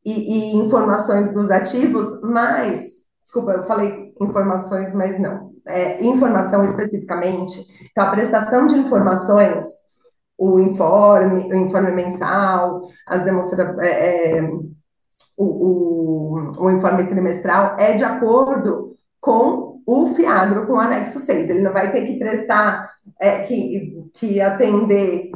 e, 0.06 0.12
e 0.12 0.56
informações 0.58 1.30
dos 1.30 1.50
ativos, 1.50 2.22
mas, 2.22 2.84
desculpa, 3.24 3.52
eu 3.54 3.64
falei 3.64 4.14
informações, 4.22 4.94
mas 4.94 5.20
não. 5.20 5.50
É, 5.66 6.04
informação 6.04 6.66
especificamente. 6.66 7.64
Então, 7.92 8.08
a 8.08 8.12
prestação 8.12 8.66
de 8.66 8.76
informações, 8.76 9.66
o 10.38 10.60
informe, 10.60 11.44
o 11.52 11.56
informe 11.56 11.92
mensal, 11.92 12.82
as 13.06 13.24
demonstra 13.24 13.78
é, 13.82 14.38
é, 14.38 14.42
o, 15.38 15.46
o, 15.46 16.66
o 16.66 16.72
informe 16.72 17.06
trimestral 17.08 17.76
é 17.78 17.94
de 17.94 18.04
acordo 18.04 18.96
com 19.22 19.82
o 19.86 20.08
FIAGRO, 20.16 20.66
com 20.66 20.74
o 20.74 20.80
anexo 20.80 21.20
6. 21.20 21.50
Ele 21.50 21.62
não 21.62 21.74
vai 21.74 21.92
ter 21.92 22.06
que 22.06 22.18
prestar, 22.18 22.90
é, 23.20 23.40
que, 23.44 24.10
que 24.14 24.42
atender 24.42 25.30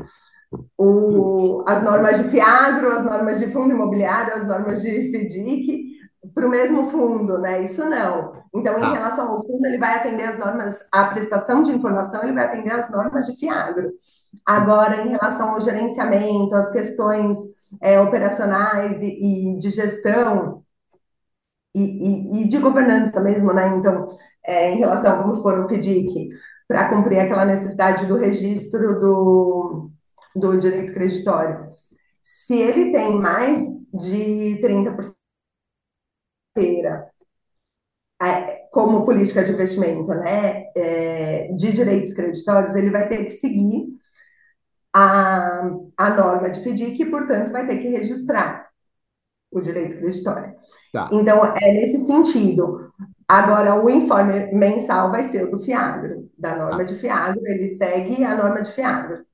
o, 0.77 1.63
as 1.67 1.83
normas 1.83 2.17
de 2.17 2.29
FIAGRO, 2.29 2.91
as 2.91 3.03
normas 3.03 3.39
de 3.39 3.47
fundo 3.47 3.73
imobiliário, 3.73 4.33
as 4.33 4.45
normas 4.45 4.81
de 4.81 4.89
FDIC, 4.89 5.93
para 6.33 6.47
o 6.47 6.49
mesmo 6.49 6.89
fundo, 6.89 7.37
né? 7.37 7.63
Isso 7.63 7.83
não. 7.85 8.43
Então, 8.53 8.77
em 8.77 8.83
ah. 8.83 8.93
relação 8.93 9.31
ao 9.31 9.45
fundo, 9.45 9.65
ele 9.65 9.77
vai 9.77 9.95
atender 9.97 10.23
as 10.23 10.37
normas, 10.37 10.79
a 10.91 11.05
prestação 11.05 11.61
de 11.61 11.71
informação, 11.71 12.23
ele 12.23 12.33
vai 12.33 12.45
atender 12.45 12.71
as 12.71 12.89
normas 12.89 13.25
de 13.25 13.37
FIAGRO. 13.37 13.91
Agora, 14.45 15.05
em 15.05 15.09
relação 15.09 15.49
ao 15.49 15.61
gerenciamento, 15.61 16.55
as 16.55 16.71
questões 16.71 17.37
é, 17.81 17.99
operacionais 17.99 19.01
e, 19.01 19.55
e, 19.55 19.57
de 19.57 19.69
gestão 19.69 20.63
e, 21.75 21.81
e, 21.81 22.41
e, 22.41 22.47
de 22.47 22.57
governança 22.59 23.19
mesmo, 23.19 23.53
né? 23.53 23.67
Então, 23.75 24.07
é, 24.45 24.71
em 24.71 24.77
relação, 24.77 25.17
vamos 25.17 25.39
pôr 25.39 25.59
um 25.59 25.67
FDIC, 25.67 26.29
para 26.67 26.89
cumprir 26.89 27.19
aquela 27.19 27.45
necessidade 27.45 28.05
do 28.05 28.17
registro 28.17 28.99
do, 28.99 29.91
do 30.35 30.57
direito 30.57 30.93
creditório. 30.93 31.69
Se 32.21 32.55
ele 32.55 32.91
tem 32.91 33.15
mais 33.15 33.61
de 33.93 34.61
30% 34.61 35.13
é, 38.21 38.67
como 38.71 39.05
política 39.05 39.43
de 39.43 39.51
investimento 39.51 40.13
né, 40.13 40.71
é, 40.75 41.47
de 41.53 41.71
direitos 41.71 42.13
creditórios, 42.13 42.75
ele 42.75 42.89
vai 42.89 43.07
ter 43.07 43.25
que 43.25 43.31
seguir 43.31 43.87
a, 44.93 45.69
a 45.97 46.09
norma 46.11 46.49
de 46.49 46.59
FDIC 46.59 47.01
e, 47.01 47.05
portanto, 47.09 47.51
vai 47.51 47.65
ter 47.65 47.77
que 47.79 47.89
registrar 47.89 48.69
o 49.51 49.59
direito 49.59 49.97
creditório. 49.97 50.53
Tá. 50.91 51.09
Então, 51.11 51.43
é 51.45 51.71
nesse 51.71 52.05
sentido. 52.05 52.91
Agora, 53.27 53.83
o 53.83 53.89
informe 53.89 54.51
mensal 54.53 55.11
vai 55.11 55.23
ser 55.23 55.45
o 55.45 55.51
do 55.51 55.59
FIAGRO, 55.59 56.29
da 56.37 56.55
norma 56.55 56.79
tá. 56.79 56.83
de 56.83 56.95
FIAGRO, 56.95 57.41
ele 57.45 57.69
segue 57.69 58.23
a 58.23 58.35
norma 58.35 58.61
de 58.61 58.71
FIAGRO. 58.71 59.25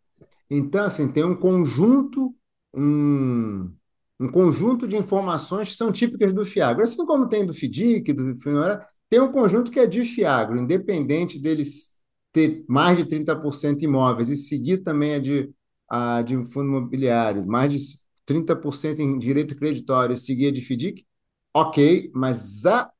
Então, 0.49 0.85
assim, 0.85 1.11
tem 1.11 1.23
um 1.23 1.35
conjunto, 1.35 2.35
um, 2.73 3.71
um 4.19 4.29
conjunto 4.29 4.87
de 4.87 4.95
informações 4.97 5.69
que 5.69 5.75
são 5.75 5.91
típicas 5.91 6.33
do 6.33 6.45
FIAGRO. 6.45 6.83
Assim 6.83 7.05
como 7.05 7.29
tem 7.29 7.45
do 7.45 7.53
FDIC, 7.53 8.13
do 8.13 8.35
FINORA, 8.37 8.85
tem 9.09 9.19
um 9.19 9.31
conjunto 9.31 9.71
que 9.71 9.79
é 9.79 9.87
de 9.87 10.03
FIAGRO, 10.03 10.57
independente 10.57 11.39
deles 11.39 11.91
ter 12.31 12.63
mais 12.67 12.97
de 12.97 13.05
30% 13.05 13.81
imóveis 13.83 14.29
e 14.29 14.35
seguir 14.35 14.79
também 14.79 15.15
a 15.15 15.19
de, 15.19 15.51
a 15.89 16.21
de 16.21 16.35
fundo 16.45 16.67
imobiliário, 16.69 17.45
mais 17.45 17.71
de 17.73 17.99
30% 18.25 18.99
em 18.99 19.17
direito 19.17 19.55
creditório 19.55 20.13
e 20.13 20.17
seguir 20.17 20.47
a 20.47 20.51
de 20.51 20.61
FDIC, 20.61 21.05
ok, 21.53 22.11
mas 22.13 22.65
a 22.65 22.91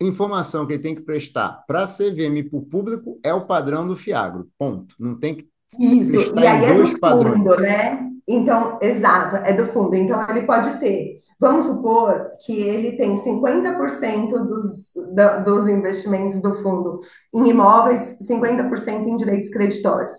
informação 0.00 0.66
que 0.66 0.74
ele 0.74 0.82
tem 0.82 0.94
que 0.94 1.02
prestar 1.02 1.64
para 1.66 1.82
a 1.84 1.86
CVM 1.86 2.48
para 2.48 2.58
o 2.58 2.64
público 2.64 3.20
é 3.22 3.32
o 3.34 3.46
padrão 3.46 3.86
do 3.86 3.96
FIAGRO, 3.96 4.50
ponto. 4.58 4.94
Não 4.98 5.18
tem 5.18 5.34
que 5.34 5.48
Isso, 5.78 6.38
e 6.38 6.46
aí 6.46 6.64
é 6.64 6.74
do 6.74 6.86
fundo, 6.86 7.00
padrões. 7.00 7.60
né? 7.60 8.10
Então, 8.26 8.78
exato, 8.80 9.36
é 9.36 9.52
do 9.52 9.66
fundo. 9.66 9.94
Então, 9.94 10.26
ele 10.30 10.46
pode 10.46 10.78
ter, 10.78 11.18
vamos 11.38 11.66
supor 11.66 12.32
que 12.44 12.58
ele 12.62 12.96
tem 12.96 13.16
50% 13.16 14.30
dos, 14.38 14.92
da, 15.14 15.36
dos 15.40 15.68
investimentos 15.68 16.40
do 16.40 16.54
fundo 16.62 17.00
em 17.34 17.48
imóveis, 17.48 18.18
50% 18.22 19.06
em 19.06 19.16
direitos 19.16 19.50
creditórios. 19.50 20.16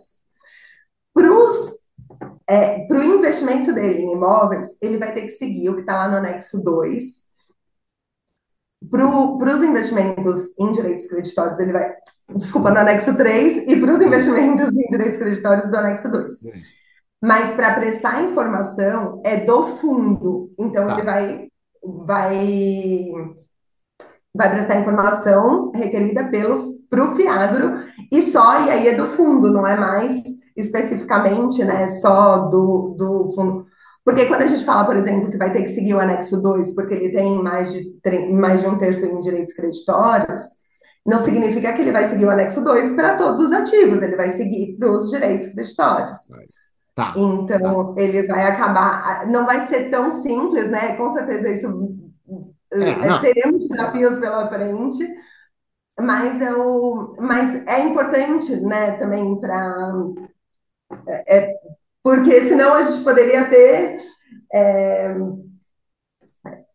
Para 1.13 1.27
é, 2.47 2.87
o 2.91 3.03
investimento 3.03 3.73
dele 3.73 4.01
em 4.01 4.13
imóveis, 4.13 4.77
ele 4.81 4.97
vai 4.97 5.13
ter 5.13 5.21
que 5.23 5.31
seguir 5.31 5.69
o 5.69 5.75
que 5.75 5.81
está 5.81 5.95
lá 5.95 6.07
no 6.09 6.17
anexo 6.17 6.63
2. 6.63 7.25
Para 8.91 9.55
os 9.55 9.63
investimentos 9.63 10.57
em 10.59 10.71
direitos 10.71 11.07
creditórios, 11.07 11.59
ele 11.59 11.71
vai. 11.71 11.95
Desculpa, 12.33 12.71
no 12.71 12.79
anexo 12.79 13.15
3, 13.15 13.67
e 13.67 13.79
para 13.79 13.93
os 13.93 14.01
investimentos 14.01 14.75
em 14.75 14.87
direitos 14.89 15.17
creditórios 15.17 15.67
do 15.69 15.77
anexo 15.77 16.09
2 16.09 16.31
mas 17.25 17.55
para 17.55 17.73
prestar 17.73 18.21
informação 18.21 19.21
é 19.25 19.37
do 19.37 19.63
fundo. 19.77 20.51
Então, 20.59 20.85
tá. 20.85 20.93
ele 20.93 21.01
vai, 21.01 21.47
vai, 21.83 23.11
vai 24.33 24.51
prestar 24.51 24.79
informação 24.79 25.71
requerida 25.73 26.25
pelo 26.25 26.75
para 26.87 27.03
o 27.03 27.15
FIAGRO 27.15 27.79
e 28.11 28.21
só, 28.21 28.61
e 28.61 28.69
aí 28.69 28.87
é 28.87 28.93
do 28.93 29.07
fundo, 29.07 29.51
não 29.51 29.65
é 29.65 29.75
mais 29.75 30.21
especificamente 30.55 31.63
né, 31.63 31.87
só 31.87 32.37
do, 32.37 32.95
do 32.95 33.33
fundo. 33.33 33.65
Porque 34.03 34.27
quando 34.27 34.43
a 34.43 34.47
gente 34.47 34.63
fala, 34.63 34.85
por 34.85 34.95
exemplo, 34.95 35.31
que 35.31 35.37
vai 35.37 35.51
ter 35.51 35.63
que 35.63 35.69
seguir 35.69 35.95
o 35.95 35.99
anexo 35.99 36.39
2, 36.39 36.75
porque 36.75 36.93
ele 36.93 37.09
tem 37.09 37.41
mais 37.41 37.73
de, 37.73 37.99
mais 38.31 38.61
de 38.61 38.67
um 38.67 38.77
terço 38.77 39.03
em 39.03 39.19
direitos 39.19 39.53
creditórios, 39.55 40.41
não 41.05 41.19
significa 41.19 41.71
que 41.73 41.81
ele 41.81 41.91
vai 41.91 42.07
seguir 42.07 42.25
o 42.25 42.31
anexo 42.31 42.63
2 42.63 42.95
para 42.95 43.17
todos 43.17 43.45
os 43.45 43.51
ativos, 43.51 44.01
ele 44.01 44.15
vai 44.15 44.31
seguir 44.31 44.75
para 44.77 44.91
os 44.91 45.11
direitos 45.11 45.49
creditórios. 45.49 46.17
Tá, 46.95 47.13
então, 47.15 47.93
tá. 47.93 48.01
ele 48.01 48.25
vai 48.25 48.47
acabar. 48.47 49.27
Não 49.27 49.45
vai 49.45 49.61
ser 49.67 49.89
tão 49.89 50.11
simples, 50.11 50.71
né? 50.71 50.95
Com 50.95 51.11
certeza 51.11 51.49
isso. 51.49 51.67
É, 52.71 52.89
é 52.89 53.19
teremos 53.19 53.67
desafios 53.67 54.17
pela 54.17 54.47
frente, 54.47 55.05
mas, 55.99 56.41
eu, 56.41 57.15
mas 57.19 57.67
é 57.67 57.81
importante, 57.81 58.55
né, 58.61 58.91
também 58.93 59.39
para. 59.39 59.93
É, 61.07 61.37
é, 61.37 61.55
porque 62.01 62.43
senão 62.43 62.73
a 62.73 62.83
gente 62.83 63.03
poderia 63.03 63.45
ter. 63.45 63.99
É, 64.53 65.15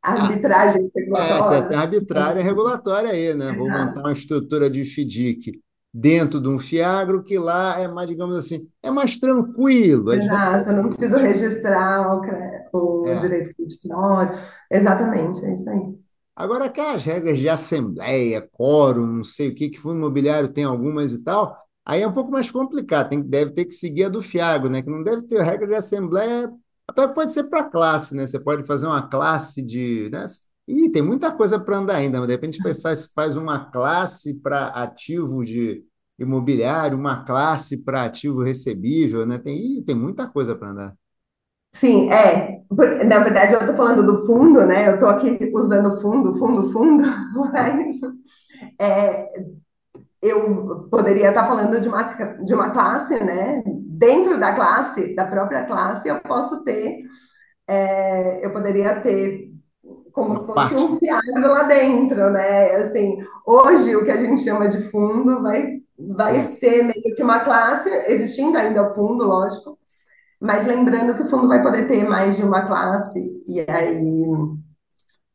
arbitragem 0.03 0.91
regulatória. 0.95 1.35
É, 1.35 1.43
você 1.43 1.69
tem 1.69 1.77
arbitrária 1.77 2.43
regulatória 2.43 3.11
aí, 3.11 3.35
né? 3.35 3.47
Exato. 3.47 3.59
Vou 3.59 3.71
montar 3.71 4.01
uma 4.01 4.13
estrutura 4.13 4.71
de 4.71 4.85
FDIC 4.85 5.61
dentro 5.93 6.41
de 6.41 6.49
um 6.49 6.59
fiagro, 6.59 7.23
que 7.23 7.39
lá 7.39 7.79
é 7.81 7.89
mais, 7.89 8.09
digamos 8.09 8.37
assim, 8.37 8.69
é 8.83 8.91
mais 8.91 9.19
tranquilo. 9.19 10.13
Exato, 10.13 10.71
eu 10.71 10.77
não 10.77 10.89
preciso 10.89 11.17
registrar 11.17 12.15
o, 12.15 13.03
o 13.03 13.09
é. 13.09 13.19
direito 13.19 13.55
creditório. 13.55 14.39
Exatamente, 14.71 15.45
é 15.45 15.55
isso 15.55 15.69
aí. 15.69 15.99
Agora, 16.35 16.67
aquelas 16.67 17.05
regras 17.05 17.39
de 17.39 17.49
assembleia, 17.49 18.49
quórum, 18.53 19.07
não 19.07 19.25
sei 19.25 19.49
o 19.49 19.55
que, 19.55 19.69
que 19.69 19.79
fundo 19.79 19.97
imobiliário 19.97 20.49
tem 20.49 20.65
algumas 20.65 21.13
e 21.13 21.23
tal, 21.23 21.55
aí 21.85 22.01
é 22.01 22.07
um 22.07 22.13
pouco 22.13 22.31
mais 22.31 22.51
complicado, 22.51 23.11
tem, 23.11 23.21
deve 23.21 23.51
ter 23.51 23.67
que 23.67 23.73
seguir 23.75 24.05
a 24.05 24.09
do 24.09 24.23
Fiagro, 24.23 24.71
né? 24.71 24.81
Que 24.81 24.89
não 24.89 25.03
deve 25.03 25.23
ter 25.23 25.43
regra 25.43 25.67
de 25.67 25.75
assembleia, 25.75 26.51
até 26.91 27.07
pode 27.09 27.33
ser 27.33 27.45
para 27.45 27.65
classe, 27.65 28.15
né? 28.15 28.27
Você 28.27 28.39
pode 28.39 28.65
fazer 28.65 28.87
uma 28.87 29.09
classe 29.09 29.65
de. 29.65 30.09
Né? 30.11 30.25
E 30.67 30.91
tem 30.91 31.03
muita 31.03 31.31
coisa 31.31 31.59
para 31.59 31.77
andar 31.77 31.97
ainda, 31.97 32.19
mas 32.19 32.27
de 32.27 32.35
repente 32.35 32.59
faz, 32.81 33.07
faz 33.15 33.37
uma 33.37 33.71
classe 33.71 34.41
para 34.41 34.67
ativo 34.69 35.45
de 35.45 35.85
imobiliário, 36.19 36.99
uma 36.99 37.25
classe 37.25 37.83
para 37.85 38.05
ativo 38.05 38.43
recebível, 38.43 39.25
né? 39.25 39.39
Tem, 39.39 39.83
tem 39.85 39.95
muita 39.95 40.27
coisa 40.27 40.55
para 40.55 40.69
andar. 40.69 40.95
Sim, 41.73 42.11
é. 42.11 42.61
Na 43.07 43.21
verdade, 43.21 43.55
eu 43.55 43.61
estou 43.61 43.77
falando 43.77 44.05
do 44.05 44.27
fundo, 44.27 44.67
né? 44.67 44.89
Eu 44.89 44.95
estou 44.95 45.09
aqui 45.09 45.51
usando 45.55 46.01
fundo, 46.01 46.35
fundo, 46.35 46.71
fundo, 46.73 47.05
mas 47.53 48.01
é, 48.79 49.29
eu 50.23 50.89
poderia 50.91 51.31
estar 51.31 51.47
falando 51.47 51.81
de 51.81 51.89
uma, 51.89 52.03
de 52.45 52.55
uma 52.55 52.71
classe, 52.71 53.19
né? 53.23 53.63
Dentro 53.67 54.39
da 54.39 54.55
classe, 54.55 55.15
da 55.15 55.25
própria 55.25 55.65
classe, 55.65 56.09
eu 56.09 56.21
posso 56.21 56.63
ter, 56.65 57.03
é, 57.67 58.45
eu 58.45 58.53
poderia 58.53 59.01
ter 59.01 59.51
como 60.13 60.37
se 60.37 60.47
fosse 60.47 60.55
parte. 60.55 60.75
um 60.75 60.99
fiado 60.99 61.41
lá 61.41 61.63
dentro, 61.65 62.31
né? 62.31 62.75
Assim, 62.77 63.19
hoje 63.47 63.95
o 63.97 64.05
que 64.05 64.11
a 64.11 64.21
gente 64.21 64.43
chama 64.43 64.69
de 64.69 64.83
fundo 64.91 65.43
vai, 65.43 65.81
vai 65.99 66.41
ser 66.41 66.83
meio 66.83 67.15
que 67.17 67.23
uma 67.23 67.41
classe, 67.41 67.89
existindo 68.09 68.57
ainda 68.59 68.91
o 68.91 68.95
fundo, 68.95 69.27
lógico, 69.27 69.79
mas 70.41 70.67
lembrando 70.67 71.15
que 71.15 71.23
o 71.23 71.29
fundo 71.29 71.49
vai 71.49 71.63
poder 71.63 71.87
ter 71.87 72.05
mais 72.09 72.37
de 72.37 72.43
uma 72.43 72.67
classe, 72.67 73.21
e 73.47 73.61
aí 73.61 74.25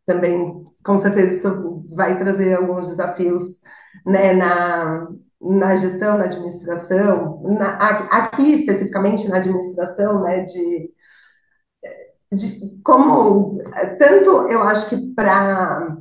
também, 0.06 0.66
com 0.84 0.98
certeza, 1.00 1.32
isso 1.32 1.86
vai 1.90 2.18
trazer 2.18 2.56
alguns 2.56 2.90
desafios 2.90 3.62
né, 4.06 4.34
na, 4.34 5.08
na 5.40 5.76
gestão, 5.76 6.18
na 6.18 6.26
administração, 6.26 7.42
na, 7.44 7.78
aqui 7.78 8.54
especificamente 8.54 9.28
na 9.28 9.38
administração, 9.38 10.22
né, 10.22 10.42
de 10.42 10.94
de 12.32 12.80
como 12.84 13.60
tanto 13.98 14.48
eu 14.50 14.64
acho 14.64 14.90
que 14.90 15.14
para 15.14 15.98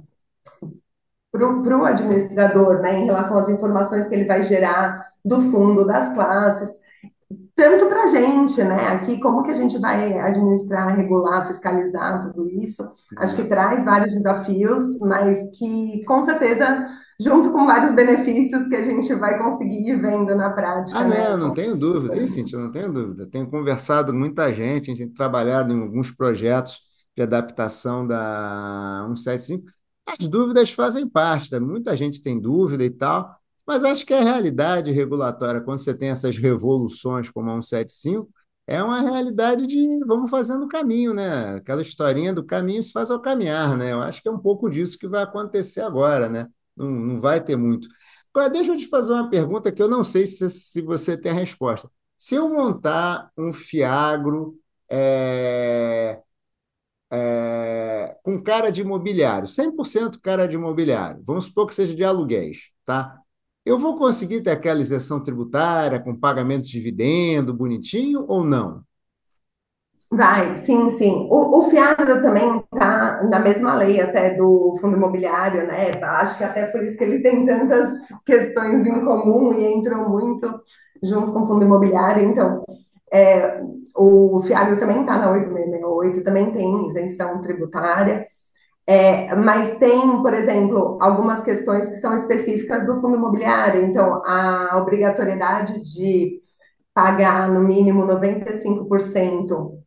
para 1.31 1.79
o 1.79 1.85
administrador, 1.85 2.81
né, 2.81 3.01
em 3.01 3.07
relação 3.07 3.37
às 3.37 3.49
informações 3.49 4.07
que 4.07 4.15
ele 4.15 4.25
vai 4.25 4.45
gerar 4.45 5.05
do 5.25 5.41
fundo, 5.41 5.85
das 5.85 6.15
classes, 6.15 6.71
tanto 7.57 7.87
para 7.87 8.05
a 8.05 8.09
gente, 8.09 8.63
né, 8.63 8.87
aqui, 8.93 9.19
como 9.19 9.43
que 9.43 9.51
a 9.51 9.55
gente 9.57 9.77
vai 9.79 10.17
administrar, 10.17 10.95
regular, 10.97 11.49
fiscalizar 11.49 12.23
tudo 12.23 12.49
isso, 12.49 12.89
acho 13.19 13.35
que 13.35 13.49
traz 13.49 13.85
vários 13.85 14.15
desafios, 14.15 15.01
mas 15.01 15.45
que, 15.59 16.05
com 16.05 16.23
certeza, 16.23 16.87
junto 17.21 17.53
com 17.53 17.67
vários 17.67 17.93
benefícios 17.95 18.67
que 18.67 18.77
a 18.77 18.83
gente 18.83 19.15
vai 19.15 19.39
conseguir 19.39 19.89
ir 19.89 20.01
vendo 20.01 20.35
na 20.35 20.49
Ah, 20.49 20.51
prática, 20.51 21.05
né? 21.05 21.29
não, 21.31 21.37
não 21.37 21.55
tenho 21.55 21.77
dúvida. 21.77 22.17
Isso, 22.17 22.35
Cintia, 22.35 22.59
não 22.59 22.71
tenho 22.71 22.93
dúvida. 22.93 23.27
Tenho 23.29 23.51
conversado 23.51 24.13
com 24.13 24.19
muita 24.19 24.53
gente, 24.53 24.91
a 24.91 24.95
gente 24.95 25.07
tem 25.07 25.15
trabalhado 25.15 25.73
em 25.73 25.81
alguns 25.83 26.11
projetos 26.11 26.79
de 27.17 27.23
adaptação 27.23 28.07
da 28.07 29.05
175. 29.07 29.67
As 30.07 30.19
dúvidas 30.29 30.71
fazem 30.73 31.09
parte, 31.09 31.51
tá? 31.51 31.59
muita 31.59 31.97
gente 31.97 32.23
tem 32.23 32.39
dúvida 32.41 32.85
e 32.85 32.91
tal, 32.91 33.35
mas 33.67 33.85
acho 33.85 34.05
que 34.07 34.13
a 34.13 34.21
realidade 34.23 34.93
regulatória, 34.93 35.61
quando 35.63 35.79
você 35.79 35.95
tem 35.97 36.11
essas 36.11 36.37
revoluções 36.37 37.31
como 37.31 37.49
a 37.51 37.55
175, 37.55 38.29
é 38.67 38.83
uma 38.83 39.01
realidade 39.01 39.67
de 39.67 39.99
vamos 40.07 40.31
fazendo 40.31 40.65
o 40.65 40.69
caminho, 40.69 41.13
né? 41.15 41.57
Aquela 41.57 41.83
historinha 41.83 42.33
do 42.33 42.45
caminho 42.45 42.83
se 42.83 42.93
faz 42.93 43.11
ao 43.11 43.21
caminhar, 43.21 43.77
né? 43.77 43.93
Eu 43.93 44.01
acho 44.03 44.23
que 44.23 44.29
é 44.29 44.33
um 44.33 44.39
pouco 44.39 44.71
disso 44.71 44.99
que 44.99 45.09
vai 45.09 45.23
acontecer 45.23 45.81
agora, 45.83 46.29
né? 46.29 46.47
Não, 46.77 46.91
não 46.91 47.21
vai 47.21 47.43
ter 47.43 47.57
muito. 47.57 47.89
Agora, 48.33 48.51
deixa 48.51 48.73
eu 48.73 48.79
te 48.79 48.87
fazer 48.89 49.13
uma 49.13 49.31
pergunta 49.31 49.71
que 49.73 49.83
eu 49.83 49.89
não 49.89 50.03
sei 50.05 50.27
se, 50.27 50.49
se 50.51 50.81
você 50.83 51.17
tem 51.21 51.33
a 51.33 51.35
resposta. 51.35 51.91
Se 52.19 52.35
eu 52.35 52.49
montar 52.49 53.31
um 53.37 53.53
fiagro 53.53 54.59
é, 54.91 56.21
é, 57.11 58.17
com 58.23 58.43
cara 58.43 58.71
de 58.71 58.81
imobiliário, 58.81 59.49
100% 59.49 60.21
cara 60.21 60.47
de 60.47 60.55
imobiliário, 60.57 61.23
vamos 61.25 61.47
supor 61.47 61.67
que 61.67 61.75
seja 61.75 61.95
de 61.95 62.05
aluguéis, 62.05 62.71
tá? 62.85 63.19
Eu 63.65 63.79
vou 63.79 63.97
conseguir 63.99 64.43
ter 64.43 64.51
aquela 64.51 64.81
isenção 64.81 65.23
tributária 65.23 65.99
com 66.01 66.15
pagamento 66.19 66.65
de 66.65 66.71
dividendo 66.73 67.55
bonitinho 67.55 68.25
ou 68.29 68.45
não? 68.45 68.85
Vai, 70.17 70.57
sim, 70.59 70.91
sim. 70.93 71.27
O, 71.31 71.59
o 71.59 71.63
fiado 71.65 72.23
também 72.23 72.59
está 72.73 73.23
na 73.25 73.39
mesma 73.41 73.75
lei 73.75 74.01
até 74.01 74.35
do 74.35 74.77
fundo 74.81 74.97
imobiliário, 74.97 75.67
né? 75.67 75.91
Acho 76.03 76.39
que 76.39 76.45
até 76.45 76.67
por 76.67 76.83
isso 76.85 76.97
que 76.97 77.03
ele 77.05 77.21
tem 77.21 77.45
tantas 77.45 78.09
questões 78.25 78.87
em 78.87 79.05
comum 79.05 79.53
e 79.55 79.65
entrou 79.65 80.09
muito 80.09 80.61
junto 81.03 81.33
com 81.33 81.41
o 81.43 81.47
fundo 81.47 81.65
imobiliário. 81.65 82.23
Então, 82.23 82.65
é, 83.13 83.61
o 83.97 84.41
fiado 84.43 84.77
também 84.79 85.01
está 85.01 85.19
na 85.19 85.31
8668, 85.33 86.25
também 86.25 86.53
tem 86.53 86.89
isenção 86.89 87.41
tributária. 87.43 88.27
É, 88.87 89.35
mas 89.37 89.79
tem, 89.79 90.23
por 90.23 90.35
exemplo, 90.35 90.99
algumas 91.01 91.43
questões 91.43 91.89
que 91.89 91.97
são 91.97 92.17
específicas 92.17 92.87
do 92.87 93.01
fundo 93.01 93.17
imobiliário. 93.17 93.83
Então, 93.85 94.23
a 94.25 94.77
obrigatoriedade 94.79 95.81
de 95.83 96.41
pagar 96.95 97.49
no 97.49 97.61
mínimo 97.61 98.05
95% 98.05 99.84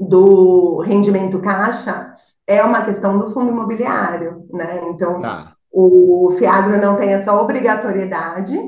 do 0.00 0.80
rendimento 0.80 1.38
caixa 1.40 2.14
é 2.46 2.62
uma 2.64 2.84
questão 2.84 3.18
do 3.18 3.30
fundo 3.30 3.50
imobiliário, 3.50 4.46
né? 4.50 4.80
Então, 4.88 5.20
Tá. 5.20 5.52
o 5.70 6.34
Fiagro 6.38 6.80
não 6.80 6.96
tem 6.96 7.12
essa 7.12 7.38
obrigatoriedade, 7.38 8.58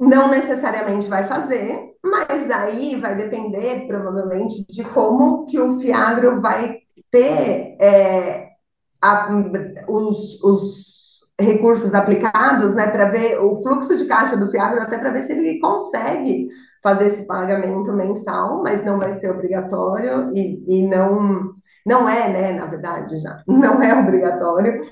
não 0.00 0.30
necessariamente 0.30 1.08
vai 1.08 1.26
fazer, 1.26 1.94
mas 2.02 2.50
aí 2.50 2.94
vai 2.96 3.16
depender, 3.16 3.86
provavelmente, 3.86 4.64
de 4.66 4.84
como 4.84 5.44
que 5.44 5.58
o 5.58 5.78
Fiagro 5.80 6.40
vai 6.40 6.78
ter 7.10 7.76
é, 7.80 8.50
a, 9.02 9.28
os, 9.88 10.40
os, 10.42 10.98
recursos 11.40 11.94
aplicados, 11.94 12.74
né, 12.74 12.88
para 12.88 13.10
ver 13.10 13.38
o 13.38 13.62
fluxo 13.62 13.96
de 13.96 14.06
caixa 14.06 14.36
do 14.36 14.48
Fiagro, 14.48 14.82
até 14.82 14.98
para 14.98 15.12
ver 15.12 15.22
se 15.22 15.32
ele 15.32 15.60
consegue 15.60 16.48
fazer 16.82 17.06
esse 17.06 17.26
pagamento 17.26 17.92
mensal, 17.92 18.62
mas 18.62 18.84
não 18.84 18.98
vai 18.98 19.12
ser 19.12 19.30
obrigatório 19.30 20.32
e, 20.34 20.64
e 20.66 20.86
não, 20.86 21.54
não 21.84 22.08
é, 22.08 22.28
né, 22.32 22.52
na 22.52 22.66
verdade, 22.66 23.18
já, 23.18 23.42
não 23.46 23.82
é 23.82 23.98
obrigatório. 23.98 24.82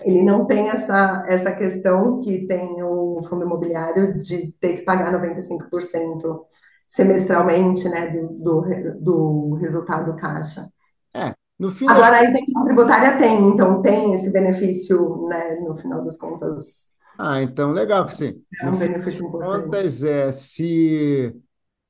Ele 0.00 0.22
não 0.22 0.46
tem 0.46 0.68
essa, 0.68 1.24
essa 1.26 1.52
questão 1.52 2.20
que 2.20 2.46
tem 2.46 2.82
o 2.82 3.20
fundo 3.28 3.44
imobiliário 3.44 4.20
de 4.20 4.52
ter 4.60 4.76
que 4.76 4.82
pagar 4.82 5.12
95% 5.12 6.46
semestralmente, 6.88 7.88
né, 7.88 8.08
do, 8.08 8.28
do, 8.28 8.60
do 9.00 9.54
resultado 9.56 10.14
caixa. 10.16 10.68
É, 11.14 11.34
no 11.58 11.70
fim 11.70 11.86
das... 11.86 11.96
Agora, 11.96 12.18
a 12.18 12.24
isenção 12.24 12.64
tributária 12.64 13.18
tem, 13.18 13.48
então 13.48 13.82
tem 13.82 14.14
esse 14.14 14.30
benefício, 14.30 15.26
né, 15.28 15.56
no 15.56 15.74
final 15.74 16.04
das 16.04 16.16
contas. 16.16 16.87
Ah, 17.18 17.42
então, 17.42 17.72
legal 17.72 18.06
que 18.06 18.14
sim. 18.14 18.42
É 18.62 18.68
um 18.68 18.78
benefício 18.78 19.26
importante. 19.26 19.64
contas, 19.64 20.04
é, 20.04 20.30
se 20.30 21.34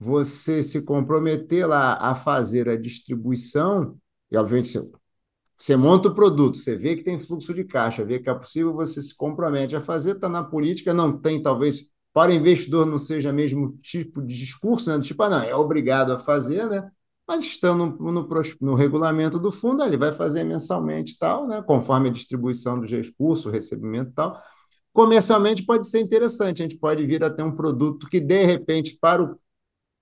você 0.00 0.62
se 0.62 0.82
comprometer 0.82 1.66
lá 1.68 1.94
a 1.94 2.14
fazer 2.14 2.68
a 2.68 2.76
distribuição, 2.76 3.98
e 4.30 4.36
obviamente 4.36 4.68
você, 4.68 4.90
você 5.58 5.76
monta 5.76 6.08
o 6.08 6.14
produto, 6.14 6.56
você 6.56 6.76
vê 6.76 6.96
que 6.96 7.02
tem 7.02 7.18
fluxo 7.18 7.52
de 7.52 7.64
caixa, 7.64 8.04
vê 8.04 8.18
que 8.20 8.30
é 8.30 8.34
possível, 8.34 8.72
você 8.72 9.02
se 9.02 9.14
compromete 9.14 9.76
a 9.76 9.80
fazer, 9.80 10.12
está 10.12 10.28
na 10.28 10.42
política, 10.42 10.94
não 10.94 11.18
tem, 11.18 11.42
talvez, 11.42 11.90
para 12.12 12.30
o 12.30 12.34
investidor 12.34 12.86
não 12.86 12.98
seja 12.98 13.32
mesmo 13.32 13.76
tipo 13.82 14.22
de 14.22 14.36
discurso, 14.36 14.88
né? 14.90 15.02
Tipo, 15.02 15.24
ah, 15.24 15.30
não, 15.30 15.42
é 15.42 15.54
obrigado 15.54 16.12
a 16.12 16.18
fazer, 16.18 16.66
né? 16.68 16.90
Mas 17.26 17.44
estando 17.44 17.98
no, 17.98 18.12
no, 18.12 18.28
no 18.60 18.74
regulamento 18.74 19.38
do 19.38 19.52
fundo, 19.52 19.84
ele 19.84 19.98
vai 19.98 20.12
fazer 20.12 20.42
mensalmente 20.44 21.12
e 21.14 21.18
tal, 21.18 21.46
né? 21.46 21.62
Conforme 21.62 22.08
a 22.08 22.12
distribuição 22.12 22.80
dos 22.80 22.90
recursos, 22.90 23.52
recebimento 23.52 24.10
e 24.10 24.14
tal. 24.14 24.42
Comercialmente 24.92 25.64
pode 25.64 25.88
ser 25.88 26.00
interessante, 26.00 26.62
a 26.62 26.64
gente 26.66 26.78
pode 26.78 27.06
vir 27.06 27.22
a 27.22 27.30
ter 27.30 27.42
um 27.42 27.54
produto 27.54 28.08
que, 28.08 28.18
de 28.18 28.44
repente, 28.44 28.98
para 29.00 29.22
o, 29.22 29.38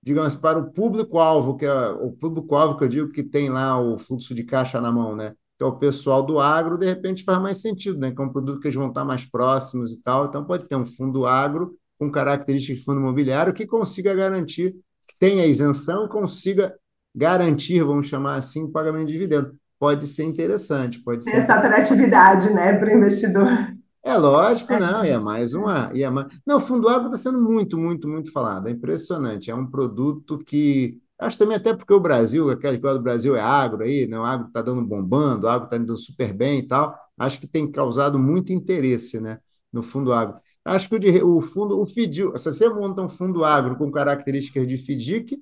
digamos, 0.03 0.33
para 0.33 0.57
o 0.57 0.71
público-alvo, 0.71 1.55
que 1.55 1.65
é 1.65 1.89
o 1.89 2.11
público-alvo 2.11 2.77
que 2.77 2.83
eu 2.83 2.87
digo 2.87 3.11
que 3.11 3.23
tem 3.23 3.49
lá 3.49 3.79
o 3.79 3.97
fluxo 3.97 4.33
de 4.33 4.43
caixa 4.43 4.81
na 4.81 4.91
mão, 4.91 5.15
né? 5.15 5.33
Que 5.57 5.63
é 5.63 5.67
o 5.67 5.77
pessoal 5.77 6.23
do 6.23 6.39
agro, 6.39 6.77
de 6.77 6.85
repente 6.85 7.23
faz 7.23 7.39
mais 7.39 7.61
sentido, 7.61 7.99
né? 7.99 8.11
Que 8.11 8.21
é 8.21 8.25
um 8.25 8.31
produto 8.31 8.59
que 8.59 8.67
eles 8.67 8.77
vão 8.77 8.89
estar 8.89 9.05
mais 9.05 9.25
próximos 9.25 9.91
e 9.91 10.01
tal. 10.01 10.27
Então 10.27 10.45
pode 10.45 10.65
ter 10.65 10.75
um 10.75 10.85
fundo 10.85 11.25
agro 11.25 11.75
com 11.99 12.11
características 12.11 12.79
de 12.79 12.85
fundo 12.85 12.99
imobiliário 12.99 13.53
que 13.53 13.65
consiga 13.65 14.13
garantir, 14.13 14.71
que 15.07 15.15
tenha 15.19 15.45
isenção 15.45 16.07
consiga 16.07 16.75
garantir, 17.15 17.83
vamos 17.83 18.07
chamar 18.07 18.35
assim, 18.35 18.63
o 18.63 18.71
pagamento 18.71 19.07
de 19.07 19.13
dividendo. 19.13 19.51
Pode 19.79 20.05
ser 20.07 20.23
interessante, 20.23 20.99
pode 21.03 21.23
ser. 21.23 21.35
Essa 21.35 21.55
atratividade, 21.55 22.51
né, 22.51 22.73
para 22.77 22.89
o 22.89 22.97
investidor. 22.97 23.76
É 24.07 24.15
lógico, 24.17 24.71
não, 24.79 25.03
e 25.03 25.09
é 25.09 25.17
mais 25.17 25.53
uma. 25.53 25.91
E 25.93 26.01
é 26.01 26.09
mais... 26.09 26.27
Não, 26.45 26.57
o 26.57 26.59
fundo 26.61 26.87
agro 26.87 27.07
está 27.07 27.17
sendo 27.17 27.41
muito, 27.43 27.77
muito, 27.77 28.07
muito 28.07 28.31
falado. 28.31 28.67
É 28.69 28.71
impressionante. 28.71 29.51
É 29.51 29.55
um 29.55 29.67
produto 29.69 30.37
que. 30.39 31.01
Acho 31.19 31.37
também 31.37 31.57
até 31.57 31.75
porque 31.75 31.93
o 31.93 31.99
Brasil, 31.99 32.49
aquela 32.49 32.79
coisa 32.79 32.97
do 32.97 33.03
Brasil 33.03 33.35
é 33.35 33.41
agro 33.41 33.83
aí, 33.83 34.07
né? 34.07 34.17
o 34.17 34.23
agro 34.23 34.47
está 34.47 34.61
dando 34.61 34.81
bombando, 34.85 35.45
o 35.45 35.49
agro 35.49 35.65
está 35.65 35.75
indo 35.77 35.97
super 35.97 36.31
bem 36.33 36.59
e 36.59 36.67
tal. 36.67 36.97
Acho 37.17 37.39
que 37.39 37.47
tem 37.47 37.69
causado 37.69 38.17
muito 38.17 38.53
interesse 38.53 39.19
né, 39.19 39.39
no 39.73 39.83
fundo 39.83 40.13
agro. 40.13 40.39
Acho 40.63 40.87
que 40.87 40.95
o, 40.95 40.99
de, 40.99 41.23
o 41.23 41.41
fundo, 41.41 41.77
o 41.79 41.85
FDIC, 41.85 42.39
se 42.39 42.51
você 42.51 42.69
monta 42.69 43.01
um 43.01 43.09
fundo 43.09 43.43
agro 43.43 43.77
com 43.77 43.91
características 43.91 44.67
de 44.67 44.75
FDIC, 44.77 45.41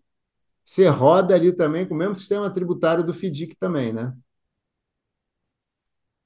você 0.65 0.88
roda 0.89 1.36
ali 1.36 1.54
também 1.54 1.88
com 1.88 1.93
o 1.95 1.97
mesmo 1.97 2.15
sistema 2.15 2.49
tributário 2.49 3.04
do 3.04 3.13
FDIC 3.13 3.56
também, 3.60 3.93
né? 3.93 4.13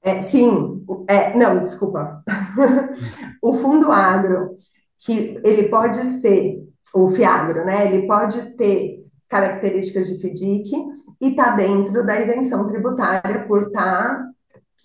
É, 0.02 0.22
sim, 0.22 0.84
é, 1.08 1.36
não, 1.36 1.62
desculpa. 1.62 2.22
o 3.42 3.52
fundo 3.54 3.92
agro, 3.92 4.56
que 5.04 5.38
ele 5.44 5.68
pode 5.68 5.98
ser, 6.04 6.58
o 6.94 7.08
FIAGRO, 7.08 7.64
né? 7.64 7.86
Ele 7.86 8.06
pode 8.06 8.56
ter 8.56 9.04
características 9.28 10.08
de 10.08 10.18
FDIC 10.18 10.72
e 11.20 11.28
está 11.28 11.50
dentro 11.50 12.04
da 12.04 12.18
isenção 12.18 12.66
tributária 12.66 13.46
por 13.46 13.64
estar 13.64 14.16
tá 14.16 14.30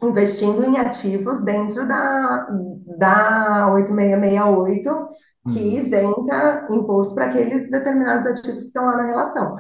investindo 0.04 0.64
em 0.64 0.78
ativos 0.78 1.42
dentro 1.42 1.88
da, 1.88 2.48
da 2.98 3.74
8668, 3.74 5.10
que 5.50 5.60
uhum. 5.60 5.78
isenta 5.78 6.68
imposto 6.70 7.16
para 7.16 7.26
aqueles 7.26 7.70
determinados 7.70 8.28
ativos 8.28 8.62
que 8.62 8.68
estão 8.68 8.86
lá 8.86 8.98
na 8.98 9.06
relação. 9.06 9.56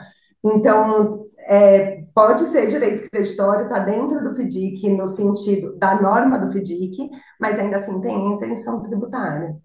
Então, 0.45 1.25
é, 1.47 2.03
pode 2.13 2.45
ser 2.47 2.67
direito 2.67 3.09
creditório, 3.09 3.63
está 3.63 3.79
dentro 3.79 4.23
do 4.23 4.31
FDIC, 4.31 4.89
no 4.89 5.07
sentido 5.07 5.75
da 5.75 5.99
norma 5.99 6.37
do 6.37 6.51
FDIC, 6.51 7.09
mas 7.39 7.57
ainda 7.57 7.77
assim 7.77 7.99
tem 7.99 8.33
intenção 8.33 8.81
tributária. 8.83 9.55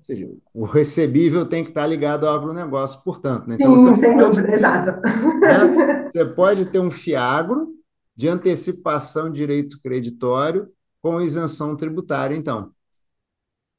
O 0.55 0.65
recebível 0.65 1.45
tem 1.47 1.63
que 1.63 1.71
estar 1.71 1.83
tá 1.83 1.87
ligado 1.87 2.27
ao 2.27 2.35
agronegócio, 2.35 3.03
portanto. 3.05 3.47
Né? 3.47 3.57
Então, 3.59 3.73
Sim, 3.73 3.97
sem 3.97 4.13
pode, 4.17 4.37
dúvida, 4.37 4.55
exato. 4.55 5.01
Né? 5.01 6.09
Você 6.13 6.25
pode 6.25 6.65
ter 6.67 6.81
um 6.81 6.91
fiagro 6.91 7.69
de 8.17 8.29
antecipação 8.29 9.31
de 9.31 9.37
direito 9.37 9.81
creditório 9.83 10.69
com 11.03 11.21
isenção 11.21 11.77
tributária, 11.77 12.35
então. 12.35 12.71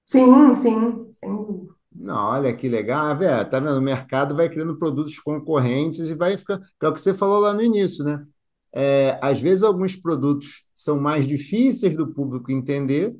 Sim, 0.05 0.55
sim, 0.55 1.09
sem 1.13 1.35
dúvida. 1.35 1.80
Não, 1.93 2.15
olha 2.31 2.55
que 2.55 2.69
legal, 2.69 3.17
velho. 3.17 3.49
Tá 3.49 3.59
vendo? 3.59 3.77
O 3.77 3.81
mercado 3.81 4.35
vai 4.35 4.49
criando 4.49 4.77
produtos 4.77 5.19
concorrentes 5.19 6.09
e 6.09 6.15
vai 6.15 6.37
ficar. 6.37 6.59
É 6.81 6.87
o 6.87 6.93
que 6.93 7.01
você 7.01 7.13
falou 7.13 7.39
lá 7.39 7.53
no 7.53 7.61
início, 7.61 8.03
né? 8.03 8.25
É, 8.73 9.19
às 9.21 9.39
vezes 9.41 9.63
alguns 9.63 9.95
produtos 9.95 10.63
são 10.73 10.99
mais 10.99 11.27
difíceis 11.27 11.95
do 11.95 12.13
público 12.13 12.51
entender, 12.51 13.15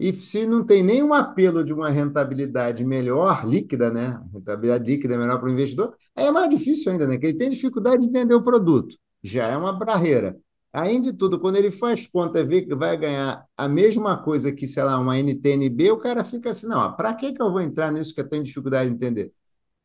e 0.00 0.12
se 0.14 0.46
não 0.46 0.64
tem 0.64 0.82
nenhum 0.82 1.12
apelo 1.14 1.62
de 1.64 1.72
uma 1.72 1.90
rentabilidade 1.90 2.84
melhor, 2.84 3.46
líquida, 3.46 3.90
né? 3.90 4.20
Rentabilidade 4.32 4.84
líquida 4.90 5.14
é 5.14 5.18
melhor 5.18 5.38
para 5.38 5.48
o 5.48 5.52
investidor, 5.52 5.94
aí 6.16 6.26
é 6.26 6.30
mais 6.32 6.48
difícil 6.50 6.92
ainda, 6.92 7.06
né? 7.06 7.18
Que 7.18 7.26
ele 7.26 7.38
tem 7.38 7.50
dificuldade 7.50 8.02
de 8.02 8.08
entender 8.08 8.34
o 8.34 8.42
produto. 8.42 8.96
Já 9.22 9.48
é 9.48 9.56
uma 9.56 9.72
barreira. 9.72 10.36
Além 10.74 11.00
de 11.00 11.12
tudo, 11.12 11.40
quando 11.40 11.56
ele 11.56 11.70
faz 11.70 12.06
conta 12.06 12.40
e 12.40 12.44
vê 12.44 12.62
que 12.62 12.74
vai 12.74 12.96
ganhar 12.98 13.46
a 13.56 13.68
mesma 13.68 14.22
coisa 14.22 14.52
que, 14.52 14.68
sei 14.68 14.82
lá, 14.84 14.98
uma 14.98 15.18
NTNB, 15.18 15.92
o 15.92 15.98
cara 15.98 16.24
fica 16.24 16.50
assim, 16.50 16.66
não, 16.68 16.94
para 16.96 17.14
que 17.14 17.32
que 17.32 17.42
eu 17.42 17.52
vou 17.52 17.60
entrar 17.60 17.92
nisso 17.92 18.14
que 18.14 18.20
eu 18.20 18.28
tenho 18.28 18.44
dificuldade 18.44 18.90
de 18.90 18.96
entender? 18.96 19.32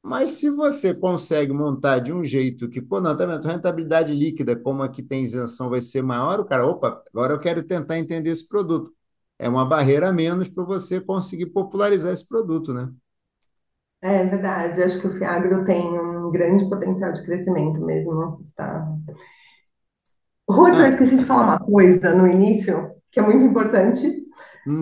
Mas 0.03 0.31
se 0.31 0.49
você 0.51 0.93
consegue 0.95 1.53
montar 1.53 1.99
de 1.99 2.13
um 2.13 2.23
jeito 2.25 2.69
que, 2.69 2.81
pô, 2.81 3.01
não, 3.01 3.15
tá 3.17 3.25
vendo? 3.25 3.45
Rentabilidade 3.47 4.13
líquida, 4.15 4.55
como 4.55 4.83
aqui 4.83 5.03
tem 5.03 5.23
isenção, 5.23 5.69
vai 5.69 5.81
ser 5.81 6.01
maior, 6.03 6.39
o 6.39 6.45
cara, 6.45 6.65
opa, 6.67 7.03
agora 7.13 7.33
eu 7.33 7.39
quero 7.39 7.63
tentar 7.63 7.99
entender 7.99 8.29
esse 8.31 8.47
produto. 8.47 8.93
É 9.39 9.49
uma 9.49 9.65
barreira 9.65 10.09
a 10.09 10.13
menos 10.13 10.49
para 10.49 10.63
você 10.63 11.01
conseguir 11.01 11.47
popularizar 11.47 12.13
esse 12.13 12.27
produto, 12.27 12.73
né? 12.73 12.91
É 14.01 14.23
verdade, 14.25 14.81
acho 14.81 15.01
que 15.01 15.07
o 15.07 15.17
Fiagro 15.17 15.65
tem 15.65 15.81
um 15.99 16.31
grande 16.31 16.69
potencial 16.69 17.11
de 17.11 17.21
crescimento 17.23 17.81
mesmo, 17.81 18.37
tá? 18.55 18.87
Ruth, 20.49 20.79
eu 20.79 20.85
Ah, 20.85 20.87
esqueci 20.87 21.17
de 21.17 21.25
falar 21.25 21.43
uma 21.43 21.59
coisa 21.59 22.13
no 22.15 22.27
início, 22.27 22.91
que 23.11 23.19
é 23.19 23.23
muito 23.23 23.43
importante, 23.45 24.07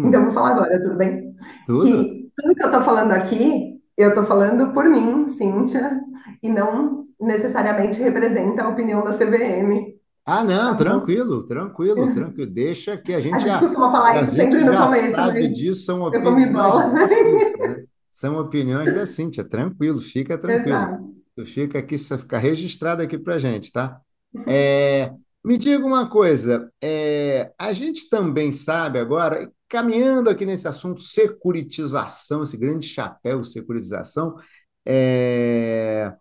então 0.04 0.22
eu 0.22 0.26
hum, 0.26 0.28
vou 0.28 0.34
falar 0.36 0.52
agora, 0.56 0.82
tudo 0.84 0.98
bem? 0.98 1.36
tudo? 1.66 2.14
Que 2.14 2.32
tudo 2.38 2.56
que 2.56 2.64
eu 2.64 2.72
tô 2.72 2.82
falando 2.82 3.12
aqui, 3.14 3.82
eu 3.98 4.14
tô 4.16 4.24
falando 4.24 4.74
por 4.74 4.86
mim, 4.90 5.28
Cíntia, 5.28 6.02
e 6.44 6.50
não 6.50 7.08
necessariamente 7.20 8.02
representa 8.02 8.64
a 8.64 8.70
opinião 8.70 9.04
da 9.04 9.14
CVM, 9.14 10.00
Ah, 10.26 10.44
tá 10.44 10.44
não, 10.44 10.76
bom? 10.76 10.76
tranquilo, 10.76 11.46
tranquilo, 11.46 12.12
tranquilo. 12.14 12.52
Deixa 12.52 12.98
que 12.98 13.14
a 13.14 13.22
A 13.32 13.40
gente 13.40 13.40
gente 13.40 13.58
já, 13.58 13.60
costuma 13.60 13.92
falar 13.92 14.18
a 14.18 14.24
isso 14.24 14.34
sempre 14.36 14.60
gente 14.60 14.64
no 14.64 14.78
começo, 14.78 15.12
sabe 15.12 15.48
disso, 15.50 15.84
são 15.86 16.02
opiniões 16.04 16.52
bola. 16.52 16.84
da 16.92 17.08
Cíntia, 17.08 17.58
né? 17.58 17.86
São 18.12 18.38
opiniões 18.40 18.94
da 18.94 19.06
Cíntia, 19.06 19.44
tranquilo, 19.48 20.02
fica 20.02 20.38
tranquilo. 20.38 20.94
Exato. 20.96 21.16
Fica 21.46 21.80
aqui, 21.80 21.98
fica 21.98 22.38
registrado 22.40 23.02
aqui 23.04 23.18
para 23.18 23.38
gente, 23.38 23.72
tá? 23.72 24.02
É, 24.48 25.14
me 25.48 25.58
diga 25.58 25.86
uma 25.86 26.10
coisa, 26.10 26.70
é, 26.84 27.54
a 27.58 27.72
gente 27.72 28.10
também 28.10 28.52
sabe 28.52 29.00
agora, 29.00 29.50
caminhando 29.70 30.30
aqui 30.30 30.46
nesse 30.46 30.68
assunto 30.68 31.00
securitização, 31.00 32.44
esse 32.44 32.58
grande 32.58 32.86
chapéu 32.86 33.46
securitização, 33.46 34.36
é, 34.86 36.12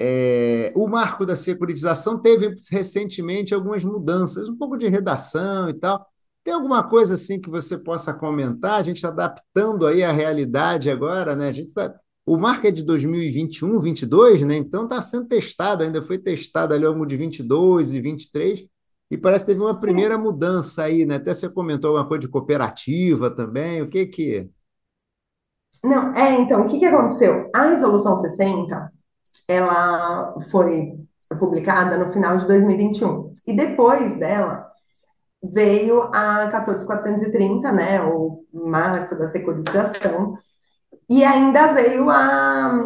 é, 0.00 0.72
o 0.74 0.88
marco 0.88 1.24
da 1.24 1.36
securitização 1.36 2.20
teve 2.20 2.56
recentemente 2.68 3.54
algumas 3.54 3.84
mudanças, 3.84 4.48
um 4.48 4.56
pouco 4.56 4.76
de 4.76 4.88
redação 4.88 5.70
e 5.70 5.74
tal. 5.74 6.04
Tem 6.42 6.52
alguma 6.52 6.82
coisa 6.88 7.14
assim 7.14 7.40
que 7.40 7.48
você 7.48 7.78
possa 7.78 8.12
comentar? 8.12 8.80
A 8.80 8.82
gente 8.82 8.96
está 8.96 9.08
adaptando 9.10 9.86
aí 9.86 10.02
a 10.02 10.10
realidade 10.10 10.90
agora, 10.90 11.36
né? 11.36 11.48
A 11.48 11.52
gente 11.52 11.72
tá, 11.72 11.94
o 12.26 12.36
marco 12.36 12.66
é 12.66 12.70
de 12.70 12.82
2021, 12.82 13.78
22, 13.80 14.42
né? 14.42 14.56
Então 14.56 14.84
está 14.84 15.00
sendo 15.02 15.26
testado, 15.26 15.82
ainda 15.82 16.02
foi 16.02 16.18
testado 16.18 16.74
ali 16.74 16.84
ao 16.84 17.06
de 17.06 17.16
22 17.16 17.94
e 17.94 18.00
23, 18.00 18.66
e 19.10 19.18
parece 19.18 19.44
que 19.44 19.52
teve 19.52 19.60
uma 19.60 19.80
primeira 19.80 20.16
mudança 20.16 20.84
aí, 20.84 21.04
né? 21.04 21.16
Até 21.16 21.34
você 21.34 21.48
comentou 21.48 21.88
alguma 21.90 22.06
coisa 22.06 22.20
de 22.20 22.28
cooperativa 22.28 23.30
também. 23.30 23.82
O 23.82 23.88
que 23.88 24.06
que 24.06 24.48
Não, 25.82 26.14
é, 26.14 26.40
então, 26.40 26.62
o 26.62 26.66
que 26.66 26.78
que 26.78 26.86
aconteceu? 26.86 27.50
A 27.54 27.70
Resolução 27.70 28.16
60, 28.16 28.92
ela 29.48 30.34
foi 30.50 30.94
publicada 31.38 31.96
no 31.96 32.12
final 32.12 32.36
de 32.36 32.46
2021. 32.46 32.70
E 32.72 32.76
vinte 32.76 32.98
e 32.98 33.04
um. 33.04 33.32
E 33.46 33.56
depois 33.56 34.14
dela 34.18 34.70
veio 35.42 36.02
a 36.14 36.50
14.430, 36.52 37.72
né, 37.72 38.02
o 38.02 38.44
marco 38.52 39.16
da 39.16 39.26
securitização, 39.26 40.36
e 41.10 41.24
ainda 41.24 41.72
veio 41.72 42.08
a, 42.08 42.82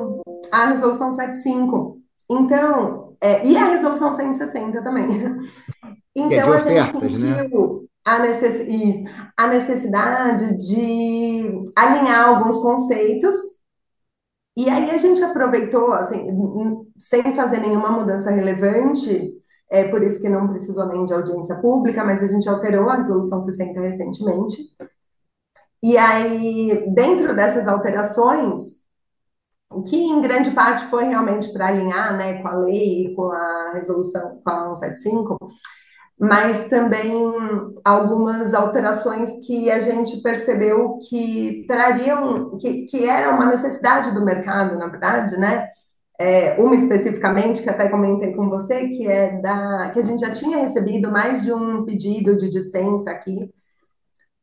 a 0.51 0.67
Resolução 0.67 1.13
75. 1.13 2.01
Então, 2.31 3.17
é, 3.21 3.47
e 3.47 3.57
a 3.57 3.67
Resolução 3.67 4.15
160 4.15 4.83
também. 4.83 5.07
é 5.85 5.95
Então, 6.17 6.53
a 6.53 6.59
gente 6.59 6.81
ofertas, 6.81 7.19
né? 7.19 7.43
sentiu 7.43 7.89
a, 8.05 8.19
necess, 8.21 8.67
a 9.37 9.47
necessidade 9.49 10.57
de 10.57 11.63
alinhar 11.77 12.29
alguns 12.29 12.59
conceitos 12.59 13.37
E 14.57 14.71
aí 14.71 14.91
a 14.91 14.97
gente 14.97 15.23
aproveitou, 15.23 15.93
assim, 15.93 16.27
sem 16.99 17.35
fazer 17.35 17.59
nenhuma 17.61 17.91
mudança 17.91 18.31
relevante, 18.31 19.35
é 19.71 19.89
por 19.89 20.03
isso 20.03 20.21
que 20.21 20.29
não 20.29 20.49
precisou 20.49 20.87
nem 20.87 21.05
de 21.05 21.13
audiência 21.13 21.57
pública, 21.57 22.05
mas 22.05 22.23
a 22.23 22.27
gente 22.29 22.49
alterou 22.49 22.89
a 22.89 22.97
resolução 22.97 23.41
60 23.41 23.81
recentemente. 23.81 24.57
E 25.85 25.99
aí, 25.99 26.91
dentro 26.95 27.37
dessas 27.37 27.69
alterações, 27.69 28.63
que 29.87 29.97
em 29.97 30.21
grande 30.23 30.51
parte 30.53 30.87
foi 30.87 31.05
realmente 31.05 31.53
para 31.53 31.67
alinhar, 31.67 32.17
né, 32.17 32.41
com 32.41 32.49
a 32.49 32.57
lei 32.57 33.07
e 33.07 33.15
com 33.15 33.31
a 33.31 33.73
resolução, 33.75 34.41
com 34.43 34.51
a 34.51 34.75
175, 34.77 35.37
mas 36.19 36.69
também 36.69 37.13
algumas 37.85 38.55
alterações 38.55 39.31
que 39.47 39.71
a 39.71 39.79
gente 39.81 40.23
percebeu 40.23 40.99
que 41.07 41.67
trariam, 41.69 42.57
que, 42.57 42.87
que 42.87 43.07
era 43.07 43.35
uma 43.35 43.45
necessidade 43.47 44.13
do 44.13 44.25
mercado, 44.25 44.79
na 44.79 44.89
verdade, 44.89 45.37
né? 45.39 45.69
É, 46.19 46.57
uma 46.63 46.77
especificamente, 46.77 47.63
que 47.63 47.69
até 47.71 47.89
comentei 47.91 48.35
com 48.35 48.49
você, 48.49 48.89
que 48.89 49.07
é 49.07 49.39
da 49.41 49.91
que 49.93 50.01
a 50.01 50.05
gente 50.05 50.21
já 50.21 50.33
tinha 50.33 50.59
recebido 50.59 51.11
mais 51.11 51.43
de 51.43 51.53
um 51.53 51.85
pedido 51.85 52.37
de 52.39 52.49
dispensa 52.49 53.11
aqui, 53.11 53.51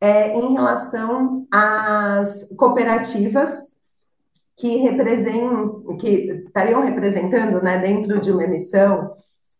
é, 0.01 0.35
em 0.37 0.53
relação 0.53 1.47
às 1.53 2.49
cooperativas 2.57 3.69
que 4.57 4.77
representam, 4.77 5.97
que 5.97 6.43
estariam 6.45 6.81
representando, 6.83 7.61
né, 7.63 7.79
dentro 7.79 8.19
de 8.21 8.31
uma 8.31 8.43
emissão, 8.43 9.11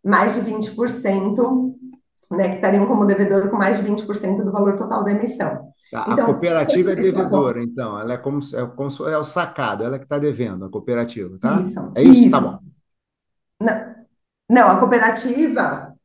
mais 0.03 0.35
de 0.35 0.41
20% 0.41 1.75
né, 2.31 2.49
que 2.49 2.55
estariam 2.55 2.85
como 2.87 3.05
devedor 3.05 3.49
com 3.49 3.57
mais 3.57 3.77
de 3.77 3.83
20% 3.83 4.43
do 4.43 4.51
valor 4.51 4.77
total 4.77 5.03
da 5.03 5.11
emissão. 5.11 5.69
A, 5.93 6.13
a 6.13 6.13
Então, 6.13 6.25
cooperativa 6.25 6.91
é 6.91 6.95
devedora, 6.95 7.61
então. 7.61 7.99
Ela 7.99 8.13
é 8.13 8.17
como, 8.17 8.41
se- 8.41 8.55
é 8.55 8.65
como 8.65 8.89
é 9.09 9.17
o 9.17 9.23
sacado, 9.23 9.83
ela 9.83 9.97
que 9.99 10.05
está 10.05 10.17
devendo, 10.19 10.65
a 10.65 10.69
cooperativa, 10.69 11.37
tá? 11.39 11.59
isso, 11.61 11.91
É 11.95 12.03
isso? 12.03 12.29
Tá 12.29 12.39
isso. 12.39 12.41
bom. 12.41 12.59
Não, 13.59 13.95
não, 14.49 14.69
a 14.71 14.79
cooperativa, 14.79 15.95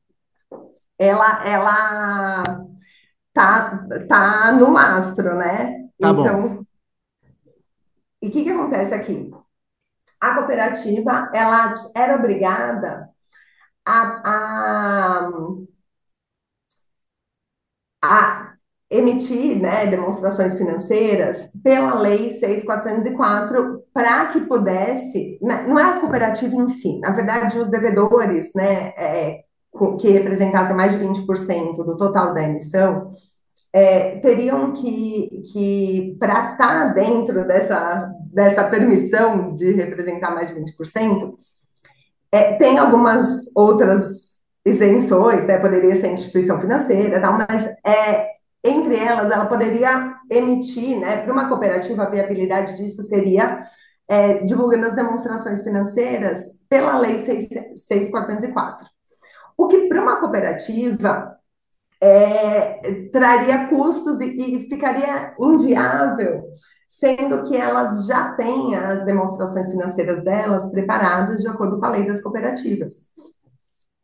ela, 0.98 1.44
ela 1.46 2.42
tá, 3.36 3.86
tá 4.08 4.52
no 4.52 4.72
lastro, 4.72 5.36
né? 5.36 5.88
Tá 6.00 6.12
bom. 6.12 6.22
Então, 6.22 6.66
e 8.22 8.28
o 8.28 8.32
que 8.32 8.44
que 8.44 8.50
acontece 8.50 8.94
aqui? 8.94 9.30
A 10.20 10.34
cooperativa, 10.34 11.30
ela 11.34 11.74
era 11.94 12.16
obrigada 12.16 13.10
a, 13.86 14.22
a 14.24 15.30
a 18.02 18.54
emitir, 18.88 19.60
né, 19.60 19.86
demonstrações 19.86 20.54
financeiras 20.54 21.50
pela 21.62 21.94
Lei 21.98 22.30
6.404 22.30 23.82
para 23.92 24.26
que 24.26 24.40
pudesse, 24.42 25.38
né, 25.42 25.64
não 25.66 25.78
é 25.78 25.82
a 25.82 26.00
cooperativa 26.00 26.54
em 26.54 26.68
si, 26.68 27.00
na 27.00 27.10
verdade, 27.10 27.58
os 27.58 27.68
devedores, 27.68 28.50
né, 28.54 28.92
é, 28.96 29.44
que 29.98 30.08
representassem 30.08 30.74
mais 30.74 30.98
de 30.98 31.04
20% 31.04 31.76
do 31.76 31.96
total 31.96 32.32
da 32.34 32.42
emissão, 32.42 33.10
é, 33.72 34.16
teriam 34.20 34.72
que, 34.72 35.42
que 35.52 36.16
para 36.18 36.52
estar 36.52 36.94
dentro 36.94 37.46
dessa, 37.46 38.10
dessa 38.32 38.64
permissão 38.64 39.54
de 39.54 39.72
representar 39.72 40.34
mais 40.34 40.48
de 40.48 40.54
20%, 40.54 41.34
é, 42.32 42.54
tem 42.54 42.78
algumas 42.78 43.50
outras 43.54 44.36
isenções, 44.64 45.44
né? 45.44 45.58
Poderia 45.58 45.94
ser 45.96 46.12
instituição 46.12 46.60
financeira, 46.60 47.20
tal, 47.20 47.38
mas 47.38 47.66
é, 47.86 48.30
entre 48.64 48.96
elas, 48.96 49.30
ela 49.30 49.46
poderia 49.46 50.14
emitir, 50.30 50.98
né? 50.98 51.18
Para 51.18 51.32
uma 51.32 51.48
cooperativa, 51.48 52.02
a 52.02 52.10
viabilidade 52.10 52.76
disso 52.76 53.02
seria 53.04 53.64
é, 54.08 54.38
divulgando 54.44 54.86
as 54.86 54.94
demonstrações 54.94 55.62
financeiras 55.62 56.46
pela 56.68 56.98
Lei 56.98 57.16
6.404. 57.16 58.95
O 59.56 59.68
que 59.68 59.88
para 59.88 60.02
uma 60.02 60.20
cooperativa 60.20 61.36
é, 62.00 63.08
traria 63.10 63.68
custos 63.68 64.20
e, 64.20 64.56
e 64.64 64.68
ficaria 64.68 65.34
inviável 65.40 66.44
sendo 66.88 67.42
que 67.44 67.56
elas 67.56 68.06
já 68.06 68.34
têm 68.34 68.74
as 68.76 69.04
demonstrações 69.04 69.68
financeiras 69.68 70.22
delas 70.22 70.70
preparadas 70.70 71.40
de 71.42 71.48
acordo 71.48 71.78
com 71.80 71.86
a 71.86 71.90
lei 71.90 72.06
das 72.06 72.20
cooperativas 72.20 73.02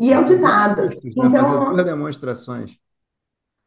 e 0.00 0.12
auditadas. 0.12 0.90
né? 1.16 1.30
Fazer 1.30 1.58
duas 1.60 1.80
Então, 1.80 1.84
demonstrações. 1.84 2.76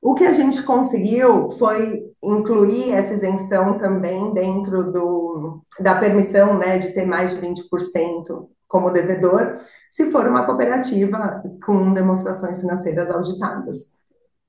o 0.01 0.13
que 0.13 0.25
a 0.25 0.31
gente 0.33 0.61
conseguiu 0.63 1.51
foi 1.57 2.03
incluir 2.23 2.91
essa 2.91 3.13
isenção 3.13 3.77
também 3.79 4.33
dentro 4.33 4.91
do, 4.91 5.61
da 5.79 5.95
permissão 5.95 6.57
né, 6.57 6.77
de 6.77 6.91
ter 6.93 7.05
mais 7.05 7.31
de 7.31 7.41
20% 7.41 8.47
como 8.67 8.91
devedor, 8.91 9.58
se 9.89 10.12
for 10.12 10.28
uma 10.28 10.45
cooperativa 10.45 11.41
com 11.65 11.93
demonstrações 11.93 12.58
financeiras 12.58 13.10
auditadas. 13.10 13.89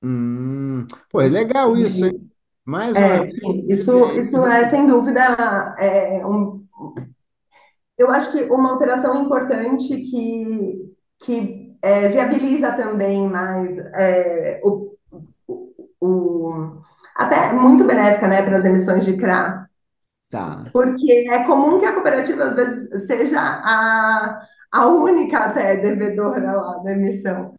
Hum, 0.01 0.85
pô, 1.09 1.21
é 1.21 1.27
legal 1.27 1.75
isso, 1.75 2.05
hein? 2.05 2.29
Mais 2.65 2.95
É, 2.95 3.23
sim, 3.23 3.51
isso, 3.71 4.11
isso 4.11 4.45
é 4.45 4.65
sem 4.65 4.85
dúvida 4.85 5.21
é, 5.79 6.25
um, 6.25 6.65
Eu 7.97 8.11
acho 8.11 8.31
que 8.31 8.43
uma 8.43 8.71
alteração 8.71 9.23
importante 9.23 9.95
que, 9.95 10.93
que 11.19 11.77
é, 11.81 12.09
viabiliza 12.09 12.73
também 12.73 13.27
mais 13.27 13.77
é, 13.93 14.59
o, 14.63 14.95
o, 16.01 16.81
até 17.15 17.53
muito 17.53 17.85
benéfica 17.85 18.27
né, 18.27 18.41
para 18.43 18.57
as 18.57 18.65
emissões 18.65 19.05
de 19.05 19.17
CRA, 19.17 19.66
Tá. 20.29 20.73
porque 20.73 21.27
é 21.29 21.43
comum 21.45 21.79
que 21.79 21.85
a 21.85 21.93
cooperativa 21.93 22.43
às 22.45 22.55
vezes 22.55 23.07
seja 23.07 23.39
a, 23.41 24.41
a 24.71 24.87
única 24.87 25.39
até 25.39 25.77
devedora 25.77 26.53
lá 26.53 26.77
da 26.83 26.91
emissão. 26.91 27.55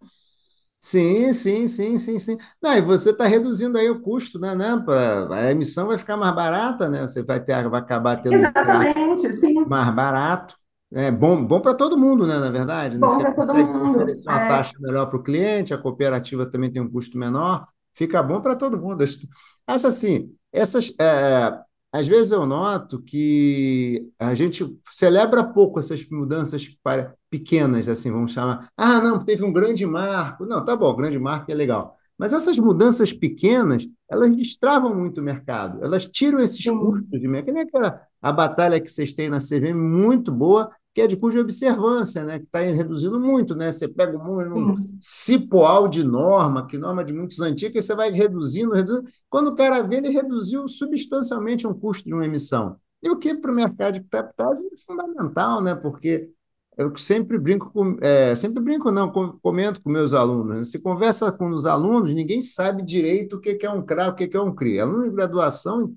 Sim, 0.80 1.32
sim, 1.32 1.66
sim, 1.66 1.98
sim, 1.98 2.18
sim. 2.18 2.38
Não, 2.62 2.72
e 2.76 2.80
você 2.80 3.10
está 3.10 3.26
reduzindo 3.26 3.76
aí 3.76 3.90
o 3.90 4.00
custo, 4.00 4.38
né, 4.38 4.54
né? 4.54 4.76
pra- 4.84 5.28
a 5.36 5.50
emissão 5.50 5.88
vai 5.88 5.98
ficar 5.98 6.16
mais 6.16 6.34
barata, 6.34 6.88
né? 6.88 7.02
Você 7.02 7.22
vai 7.22 7.42
ter, 7.42 7.68
vai 7.68 7.80
acabar 7.80 8.16
tendo 8.18 8.42
um 8.42 8.46
Exatamente, 8.46 9.32
sim, 9.34 9.54
mais 9.64 9.94
barato. 9.94 10.56
É 10.92 11.10
bom, 11.10 11.44
bom 11.46 11.60
para 11.60 11.74
todo 11.74 11.98
mundo, 11.98 12.26
né? 12.26 12.38
Na 12.38 12.50
verdade, 12.50 12.98
né? 12.98 13.08
bom 13.08 13.18
para 13.18 13.32
todo 13.34 13.54
mundo. 13.54 14.04
oferecer 14.04 14.28
uma 14.30 14.40
É, 14.40 14.44
taxa 14.46 14.72
melhor 14.80 15.06
para 15.06 15.18
o 15.18 15.22
cliente, 15.22 15.74
a 15.74 15.78
cooperativa 15.78 16.46
também 16.50 16.72
tem 16.72 16.82
um 16.82 16.90
custo 16.90 17.18
menor, 17.18 17.66
fica 17.94 18.22
bom 18.22 18.40
para 18.40 18.56
todo 18.56 18.78
mundo. 18.80 19.02
Acho 19.04 19.18
acho 19.66 19.86
assim, 19.86 20.34
essas, 20.52 20.94
é, 21.00 21.60
às 21.92 22.06
vezes 22.06 22.32
eu 22.32 22.46
noto 22.46 23.00
que 23.02 24.10
a 24.18 24.34
gente 24.34 24.64
celebra 24.90 25.42
pouco 25.44 25.78
essas 25.78 26.08
mudanças 26.10 26.68
para- 26.82 27.14
pequenas, 27.30 27.88
assim, 27.88 28.10
vamos 28.10 28.32
chamar. 28.32 28.68
Ah, 28.76 29.00
não, 29.00 29.24
teve 29.24 29.44
um 29.44 29.52
grande 29.52 29.84
marco. 29.86 30.44
Não, 30.46 30.64
tá 30.64 30.76
bom, 30.76 30.94
grande 30.96 31.18
marco 31.18 31.50
é 31.50 31.54
legal. 31.54 31.96
Mas 32.18 32.32
essas 32.32 32.58
mudanças 32.58 33.12
pequenas, 33.12 33.86
elas 34.10 34.34
destravam 34.34 34.94
muito 34.94 35.20
o 35.20 35.24
mercado, 35.24 35.82
elas 35.84 36.04
tiram 36.06 36.40
esses 36.40 36.64
custos 36.64 37.20
de 37.20 37.28
mercado. 37.28 37.46
Que 37.46 37.52
nem 37.52 37.62
aquela 37.62 38.00
a 38.20 38.32
batalha 38.32 38.80
que 38.80 38.90
vocês 38.90 39.12
têm 39.14 39.28
na 39.28 39.38
CVM, 39.40 39.74
muito 39.74 40.32
boa, 40.32 40.70
que 40.98 41.02
é 41.02 41.06
de 41.06 41.16
custo 41.16 41.36
de 41.36 41.38
observância, 41.38 42.24
né? 42.24 42.40
que 42.40 42.46
está 42.46 42.58
reduzindo 42.58 43.20
muito. 43.20 43.54
Né? 43.54 43.70
Você 43.70 43.86
pega 43.86 44.18
um, 44.18 44.72
um 44.72 44.98
cipoal 45.00 45.86
de 45.86 46.02
norma, 46.02 46.66
que 46.66 46.76
norma 46.76 47.04
de 47.04 47.12
muitos 47.12 47.38
antigos, 47.38 47.76
e 47.76 47.82
você 47.82 47.94
vai 47.94 48.10
reduzindo, 48.10 48.72
reduzindo. 48.72 49.04
Quando 49.30 49.48
o 49.48 49.54
cara 49.54 49.80
vê, 49.80 49.98
ele 49.98 50.08
reduziu 50.10 50.66
substancialmente 50.66 51.68
um 51.68 51.72
custo 51.72 52.04
de 52.04 52.12
uma 52.12 52.24
emissão. 52.26 52.76
E 53.00 53.08
o 53.08 53.16
que 53.16 53.32
para 53.36 53.52
o 53.52 53.54
mercado 53.54 53.94
de 53.94 54.00
capitais 54.00 54.58
é 54.58 54.76
fundamental, 54.84 55.62
né? 55.62 55.72
porque 55.76 56.30
eu 56.76 56.96
sempre 56.96 57.38
brinco 57.38 57.70
com, 57.72 57.96
é, 58.00 58.34
sempre 58.34 58.60
brinco 58.60 58.90
não, 58.90 59.08
com- 59.08 59.38
comento 59.40 59.80
com 59.80 59.90
meus 59.90 60.12
alunos. 60.12 60.56
né? 60.56 60.64
Se 60.64 60.80
conversa 60.82 61.30
com 61.30 61.48
os 61.50 61.64
alunos, 61.64 62.12
ninguém 62.12 62.42
sabe 62.42 62.82
direito 62.82 63.36
o 63.36 63.40
que 63.40 63.56
é 63.64 63.70
um 63.70 63.82
CRA, 63.82 64.08
o 64.08 64.14
que 64.16 64.36
é 64.36 64.40
um 64.40 64.52
CRI. 64.52 64.80
Aluno 64.80 65.04
de 65.04 65.14
graduação, 65.14 65.94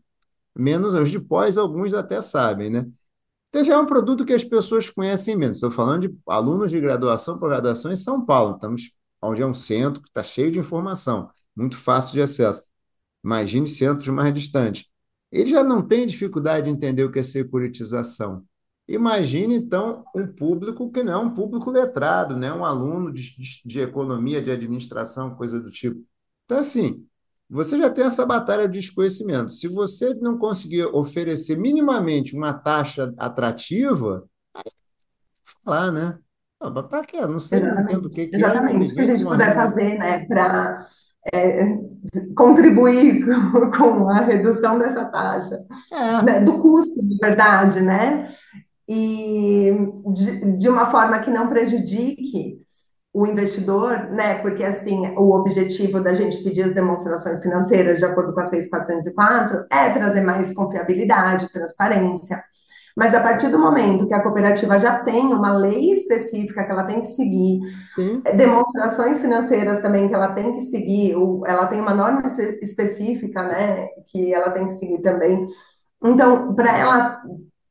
menos 0.56 0.94
os 0.94 1.10
de 1.10 1.20
pós, 1.20 1.58
alguns 1.58 1.92
até 1.92 2.22
sabem, 2.22 2.70
né? 2.70 2.88
Então 3.52 3.66
já 3.66 3.74
é 3.74 3.78
um 3.78 3.86
produto 3.86 4.26
que 4.26 4.32
as 4.32 4.46
pessoas 4.46 4.90
conhecem 4.90 5.36
menos. 5.36 5.58
Estou 5.58 5.72
falando 5.72 6.08
de 6.08 6.18
alunos 6.26 6.72
de 6.72 6.80
graduação 6.80 7.38
por 7.38 7.50
graduação 7.50 7.92
em 7.92 7.98
São 7.98 8.26
Paulo. 8.26 8.56
Estamos 8.56 8.94
onde 9.22 9.42
é 9.42 9.46
um 9.46 9.54
centro 9.54 10.02
que 10.02 10.08
está 10.08 10.24
cheio 10.24 10.52
de 10.52 10.58
informação, 10.60 11.30
muito 11.54 11.78
fácil 11.78 12.14
de 12.14 12.22
acesso. 12.22 12.64
Imagine 13.24 13.68
centros 13.68 14.08
mais 14.08 14.34
distantes. 14.34 14.86
Ele 15.30 15.50
já 15.50 15.64
não 15.64 15.86
tem 15.86 16.08
dificuldade 16.08 16.66
de 16.66 16.72
entender 16.72 17.04
o 17.04 17.12
que 17.12 17.20
é 17.20 17.24
securitização. 17.24 18.46
Imagine, 18.88 19.56
então, 19.56 20.04
um 20.16 20.28
público 20.28 20.90
que 20.92 21.04
não 21.04 21.14
é 21.14 21.18
um 21.18 21.34
público 21.34 21.70
letrado, 21.70 22.36
né? 22.38 22.54
um 22.54 22.66
aluno 22.66 23.12
de, 23.14 23.38
de, 23.38 23.62
de 23.66 23.80
economia, 23.80 24.42
de 24.42 24.52
administração, 24.52 25.36
coisa 25.36 25.60
do 25.62 25.70
tipo. 25.72 26.02
Então, 26.46 26.58
assim, 26.58 27.06
você 27.52 27.78
já 27.78 27.90
tem 27.90 28.06
essa 28.06 28.26
batalha 28.26 28.66
de 28.68 28.80
desconhecimento. 28.80 29.52
Se 29.52 29.68
você 29.68 30.14
não 30.16 30.38
conseguir 30.38 30.86
oferecer 30.86 31.58
minimamente 31.58 32.36
uma 32.36 32.54
taxa 32.54 33.14
atrativa, 33.18 34.24
falar, 35.64 35.92
né? 35.92 36.18
Para 36.90 37.04
quê? 37.04 37.20
Não 37.22 37.40
sei, 37.40 37.60
entendo 37.60 38.06
o 38.06 38.08
exatamente, 38.08 38.10
que 38.10 38.28
que 38.28 38.36
é, 38.36 38.40
exatamente. 38.40 38.92
O 38.92 38.94
que 38.94 39.02
a 39.02 39.06
gente 39.06 39.24
puder 39.26 39.56
fazer, 39.56 39.98
né, 39.98 40.26
para 40.26 40.88
contribuir 42.36 43.26
com, 43.26 43.72
com 43.72 44.10
a 44.10 44.22
redução 44.22 44.80
dessa 44.80 45.06
taxa, 45.06 45.58
É, 45.92 46.24
né, 46.24 46.40
do 46.40 46.58
custo, 46.62 47.04
de 47.04 47.18
verdade, 47.18 47.82
né? 47.82 48.28
E 48.88 49.72
de, 50.14 50.58
de 50.58 50.70
uma 50.70 50.90
forma 50.90 51.20
que 51.20 51.30
não 51.30 51.50
prejudique 51.50 52.61
o 53.14 53.26
investidor, 53.26 54.10
né? 54.12 54.36
Porque 54.36 54.64
assim, 54.64 55.02
o 55.18 55.36
objetivo 55.36 56.00
da 56.00 56.14
gente 56.14 56.42
pedir 56.44 56.64
as 56.64 56.72
demonstrações 56.72 57.42
financeiras 57.42 57.98
de 57.98 58.06
acordo 58.06 58.34
com 58.34 58.40
a 58.40 58.50
6.404 58.50 59.66
é 59.70 59.90
trazer 59.90 60.22
mais 60.22 60.54
confiabilidade, 60.54 61.52
transparência. 61.52 62.42
Mas 62.96 63.14
a 63.14 63.22
partir 63.22 63.50
do 63.50 63.60
momento 63.60 64.06
que 64.06 64.14
a 64.14 64.22
cooperativa 64.22 64.78
já 64.78 65.00
tem 65.00 65.34
uma 65.34 65.58
lei 65.58 65.92
específica 65.92 66.64
que 66.64 66.72
ela 66.72 66.84
tem 66.84 67.02
que 67.02 67.08
seguir, 67.08 67.62
sim. 67.96 68.22
demonstrações 68.36 69.20
financeiras 69.20 69.80
também 69.80 70.08
que 70.08 70.14
ela 70.14 70.34
tem 70.34 70.54
que 70.54 70.62
seguir, 70.66 71.16
ela 71.46 71.68
tem 71.68 71.80
uma 71.80 71.94
norma 71.94 72.24
específica, 72.62 73.44
né, 73.44 73.88
que 74.08 74.34
ela 74.34 74.52
tem 74.52 74.68
que 74.68 74.74
seguir 74.74 75.02
também. 75.02 75.48
Então, 76.04 76.54
para 76.54 76.78
ela, 76.78 77.22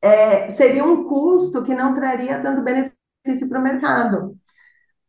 é, 0.00 0.48
seria 0.50 0.84
um 0.84 1.04
custo 1.04 1.62
que 1.62 1.74
não 1.74 1.94
traria 1.94 2.40
tanto 2.40 2.62
benefício 2.62 3.48
para 3.48 3.58
o 3.58 3.62
mercado. 3.62 4.36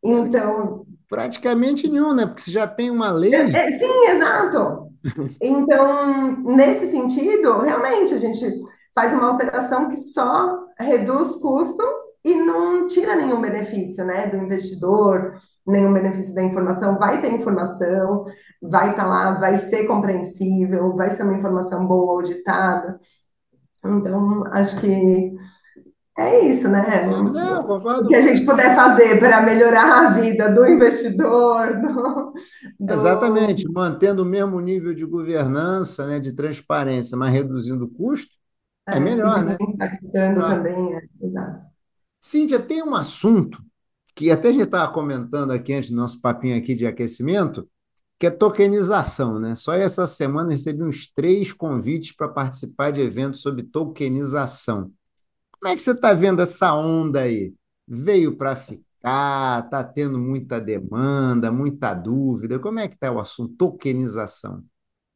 Então, 0.02 0.84
Praticamente 1.12 1.86
nenhum, 1.88 2.14
né? 2.14 2.24
Porque 2.24 2.40
você 2.40 2.50
já 2.50 2.66
tem 2.66 2.90
uma 2.90 3.10
lei. 3.10 3.34
é, 3.34 3.50
é, 3.50 3.70
sim, 3.72 4.06
exato. 4.08 4.90
Então, 5.42 6.36
nesse 6.42 6.86
sentido, 6.86 7.58
realmente, 7.58 8.14
a 8.14 8.18
gente 8.18 8.46
faz 8.94 9.12
uma 9.12 9.28
alteração 9.30 9.88
que 9.88 9.96
só 9.96 10.64
reduz 10.78 11.34
custo 11.36 11.82
e 12.24 12.34
não 12.34 12.86
tira 12.86 13.16
nenhum 13.16 13.40
benefício, 13.40 14.04
né, 14.04 14.28
do 14.28 14.36
investidor, 14.36 15.34
nenhum 15.66 15.92
benefício 15.92 16.32
da 16.34 16.42
informação. 16.42 16.96
Vai 16.96 17.20
ter 17.20 17.32
informação, 17.32 18.24
vai 18.62 18.90
estar 18.92 19.06
lá, 19.06 19.32
vai 19.34 19.58
ser 19.58 19.86
compreensível, 19.88 20.94
vai 20.94 21.10
ser 21.10 21.24
uma 21.24 21.34
informação 21.36 21.84
boa, 21.86 22.12
auditada. 22.12 22.98
Então, 23.84 24.44
acho 24.52 24.80
que 24.80 25.34
é 26.18 26.46
isso, 26.46 26.68
né? 26.68 27.06
Não, 27.06 27.64
O 27.64 28.06
que 28.06 28.14
a 28.14 28.20
gente 28.20 28.44
puder 28.44 28.76
fazer 28.76 29.18
para 29.18 29.40
melhorar 29.40 30.06
a 30.06 30.10
vida 30.10 30.50
do 30.50 30.66
investidor, 30.66 31.80
do, 31.80 32.34
do 32.78 32.92
Exatamente, 32.92 33.66
mantendo 33.70 34.22
o 34.22 34.26
mesmo 34.26 34.60
nível 34.60 34.94
de 34.94 35.06
governança, 35.06 36.06
né, 36.06 36.20
de 36.20 36.32
transparência, 36.32 37.16
mas 37.16 37.32
reduzindo 37.32 37.84
o 37.84 37.88
custo, 37.88 38.36
é 38.86 38.96
é, 38.96 39.00
melhor, 39.00 39.44
né? 39.44 39.56
impactando 39.60 40.40
Melhor. 40.40 40.50
também, 40.50 40.94
é, 40.94 41.02
exato. 41.20 41.66
Cíntia, 42.20 42.60
tem 42.60 42.82
um 42.82 42.94
assunto 42.94 43.62
que 44.14 44.30
até 44.30 44.48
a 44.48 44.52
gente 44.52 44.64
estava 44.64 44.92
comentando 44.92 45.52
aqui 45.52 45.72
antes 45.72 45.90
do 45.90 45.96
nosso 45.96 46.20
papinho 46.20 46.56
aqui 46.56 46.74
de 46.74 46.86
aquecimento, 46.86 47.68
que 48.18 48.26
é 48.26 48.30
tokenização, 48.30 49.38
né? 49.38 49.56
Só 49.56 49.74
essa 49.74 50.06
semana 50.06 50.50
recebi 50.50 50.82
uns 50.82 51.10
três 51.12 51.52
convites 51.52 52.14
para 52.14 52.28
participar 52.28 52.92
de 52.92 53.00
eventos 53.00 53.40
sobre 53.40 53.62
tokenização. 53.64 54.92
Como 55.62 55.72
é 55.72 55.76
que 55.76 55.82
você 55.82 55.92
está 55.92 56.12
vendo 56.12 56.42
essa 56.42 56.74
onda 56.74 57.20
aí? 57.20 57.54
Veio 57.86 58.36
para 58.36 58.56
ficar, 58.56 59.64
está 59.64 59.84
tendo 59.84 60.18
muita 60.18 60.60
demanda, 60.60 61.52
muita 61.52 61.94
dúvida. 61.94 62.58
Como 62.58 62.80
é 62.80 62.88
que 62.88 62.94
está 62.94 63.12
o 63.12 63.20
assunto 63.20 63.54
tokenização? 63.54 64.64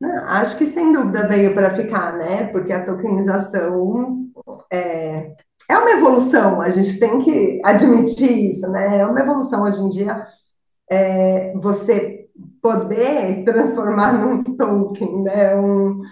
Não, 0.01 0.25
Acho 0.25 0.57
que 0.57 0.69
sem 0.69 0.93
dúvida 0.93 1.27
veio 1.27 1.53
para 1.53 1.75
ficar, 1.75 2.17
né? 2.17 2.45
Porque 2.53 2.73
a 2.73 2.85
tokenização 2.85 4.31
é, 4.71 5.35
é 5.69 5.79
uma 5.79 5.91
evolução, 5.91 6.61
a 6.61 6.71
gente 6.71 6.97
tem 7.01 7.19
que 7.19 7.61
admitir 7.65 8.53
isso, 8.53 8.71
né? 8.71 8.99
É 8.99 9.05
uma 9.07 9.19
evolução 9.19 9.65
hoje 9.65 9.81
em 9.81 9.89
dia, 9.89 10.29
é, 10.89 11.53
você 11.57 12.29
poder 12.63 13.43
transformar 13.45 14.13
num 14.13 14.45
token, 14.45 15.25
né? 15.25 15.57
Um, 15.57 16.03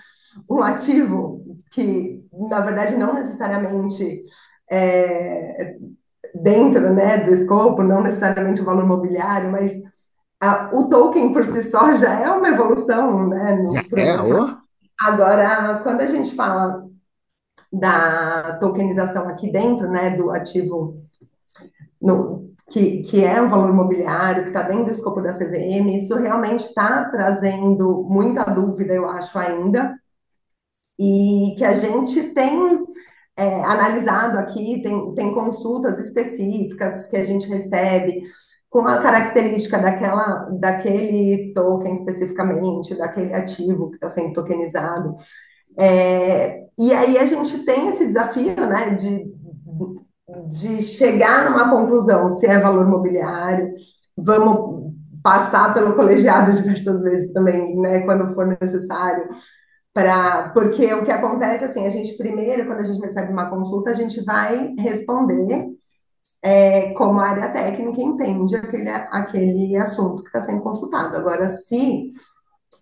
um 0.51 0.61
ativo 0.61 1.44
que, 1.75 2.25
na 2.33 2.61
verdade, 2.61 2.97
não 2.97 3.15
necessariamente 3.15 4.25
é, 4.71 5.77
dentro, 6.35 6.93
né, 6.95 7.19
do 7.19 7.35
escopo, 7.35 7.83
não 7.83 8.03
necessariamente 8.03 8.61
o 8.63 8.65
valor 8.65 8.87
mobiliário, 8.87 9.51
mas 9.51 9.75
a- 10.41 10.71
o 10.75 10.89
token 10.89 11.33
por 11.33 11.47
si 11.47 11.63
só 11.63 11.95
já 11.95 12.21
é 12.21 12.31
uma 12.31 12.49
evolução, 12.51 13.29
né, 13.29 13.59
É? 13.97 14.17
Agora, 15.01 15.81
quando 15.83 16.01
a 16.01 16.07
gente 16.07 16.35
fala 16.35 16.85
da 17.73 18.59
tokenização 18.59 19.29
aqui 19.29 19.51
dentro, 19.53 19.91
né, 19.91 20.11
do 20.17 20.31
ativo 20.31 21.03
no- 22.01 22.53
que, 22.71 23.03
que 23.03 23.23
é 23.25 23.41
um 23.43 23.49
valor 23.49 23.73
mobiliário, 23.75 24.43
que 24.45 24.49
está 24.49 24.63
dentro 24.63 24.87
do 24.87 24.91
escopo 24.91 25.21
da 25.21 25.33
CVM, 25.33 25.97
isso 25.97 26.15
realmente 26.17 26.65
está 26.65 27.05
trazendo 27.11 28.05
muita 28.09 28.45
dúvida, 28.45 28.95
eu 28.95 29.09
acho, 29.09 29.39
ainda, 29.39 29.95
e 30.99 31.55
que 31.57 31.65
a 31.65 31.75
gente 31.75 32.35
tem 32.35 32.85
é, 33.37 33.63
analisado 33.65 34.39
aqui, 34.39 34.83
tem, 34.83 35.15
tem 35.15 35.35
consultas 35.35 35.99
específicas 35.99 37.07
que 37.07 37.17
a 37.17 37.25
gente 37.25 37.49
recebe 37.49 38.23
com 38.71 38.87
a 38.87 38.99
característica 38.99 39.79
daquela, 39.79 40.49
daquele 40.59 41.53
token 41.55 41.95
especificamente, 41.95 42.95
daquele 42.97 43.33
ativo 43.33 43.91
que 43.91 43.97
está 43.97 44.09
sendo 44.09 44.33
tokenizado. 44.33 45.15
É, 45.77 46.65
e 46.79 46.93
aí 46.93 47.19
a 47.19 47.25
gente 47.25 47.65
tem 47.65 47.89
esse 47.89 48.07
desafio, 48.07 48.55
né, 48.67 48.91
de, 48.91 49.33
de 50.49 50.83
chegar 50.83 51.49
numa 51.49 51.71
conclusão 51.71 52.29
se 52.31 52.47
é 52.47 52.59
valor 52.59 52.87
mobiliário, 52.89 53.73
vamos 54.17 54.93
passar 55.23 55.73
pelo 55.73 55.95
colegiado 55.95 56.51
diversas 56.55 57.01
vezes 57.01 57.33
também, 57.33 57.77
né, 57.77 58.01
quando 58.01 58.35
for 58.35 58.57
necessário. 58.61 59.29
Pra, 59.95 60.51
porque 60.53 60.93
o 60.93 61.05
que 61.05 61.13
acontece 61.13 61.65
assim, 61.65 61.87
a 61.87 61.91
gente 61.91 62.19
primeiro, 62.19 62.67
quando 62.67 62.81
a 62.81 62.85
gente 62.85 63.01
recebe 63.01 63.33
uma 63.33 63.49
consulta, 63.49 63.91
a 63.91 63.95
gente 63.95 64.25
vai 64.25 64.75
responder 64.77 65.69
é, 66.43 66.93
como 66.95 67.21
a 67.21 67.29
área 67.29 67.49
técnica 67.51 68.03
entende 68.03 68.57
aquele, 68.57 68.91
aquele 68.91 69.77
assunto 69.77 70.23
que 70.23 70.29
está 70.29 70.43
sendo 70.43 70.63
consultado. 70.63 71.17
Agora, 71.17 71.49
se 71.49 72.11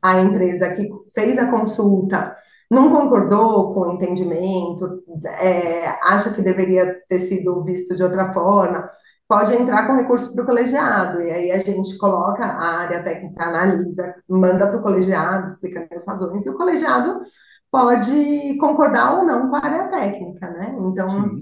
a 0.02 0.20
empresa 0.20 0.74
que 0.74 0.88
fez 1.14 1.38
a 1.38 1.50
consulta 1.50 2.34
não 2.70 2.90
concordou 2.90 3.74
com 3.74 3.80
o 3.80 3.92
entendimento, 3.92 5.04
é, 5.38 5.86
acha 6.02 6.32
que 6.32 6.40
deveria 6.40 7.00
ter 7.06 7.18
sido 7.20 7.62
visto 7.62 7.94
de 7.94 8.02
outra 8.02 8.32
forma, 8.32 8.88
pode 9.32 9.54
entrar 9.54 9.86
com 9.86 9.96
recurso 9.96 10.34
para 10.34 10.42
o 10.42 10.46
colegiado, 10.46 11.22
e 11.22 11.30
aí 11.30 11.50
a 11.50 11.58
gente 11.58 11.96
coloca 11.96 12.44
a 12.44 12.80
área 12.80 13.02
técnica, 13.02 13.44
analisa, 13.44 14.14
manda 14.28 14.66
para 14.66 14.76
o 14.76 14.82
colegiado, 14.82 15.46
explicando 15.46 15.88
as 15.90 16.04
razões, 16.04 16.44
e 16.44 16.50
o 16.50 16.54
colegiado 16.54 17.22
pode 17.70 18.58
concordar 18.58 19.16
ou 19.16 19.24
não 19.24 19.48
com 19.48 19.56
a 19.56 19.64
área 19.64 19.88
técnica, 19.88 20.50
né? 20.50 20.76
Então, 20.80 21.08
Sim. 21.08 21.40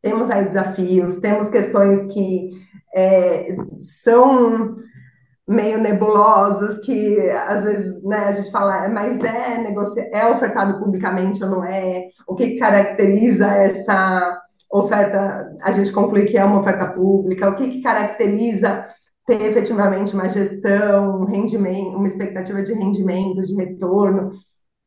temos 0.00 0.30
aí 0.30 0.44
desafios, 0.44 1.16
temos 1.16 1.50
questões 1.50 2.04
que 2.04 2.52
é, 2.94 3.56
são 3.80 4.76
meio 5.48 5.78
nebulosas, 5.78 6.78
que 6.78 7.18
às 7.30 7.64
vezes 7.64 8.00
né, 8.04 8.26
a 8.26 8.32
gente 8.32 8.52
fala, 8.52 8.88
mas 8.90 9.24
é, 9.24 9.58
negocia 9.58 10.08
é 10.12 10.24
ofertado 10.30 10.78
publicamente 10.78 11.42
ou 11.42 11.50
não 11.50 11.64
é? 11.64 12.06
O 12.28 12.36
que 12.36 12.58
caracteriza 12.58 13.48
essa 13.48 14.40
oferta, 14.70 15.56
a 15.62 15.72
gente 15.72 15.92
conclui 15.92 16.24
que 16.24 16.36
é 16.36 16.44
uma 16.44 16.60
oferta 16.60 16.86
pública? 16.92 17.48
O 17.48 17.54
que, 17.54 17.68
que 17.68 17.82
caracteriza 17.82 18.84
ter 19.26 19.42
efetivamente 19.42 20.14
uma 20.14 20.28
gestão, 20.28 21.22
um 21.22 21.24
rendimento, 21.24 21.96
uma 21.96 22.08
expectativa 22.08 22.62
de 22.62 22.72
rendimento, 22.72 23.42
de 23.42 23.54
retorno? 23.54 24.30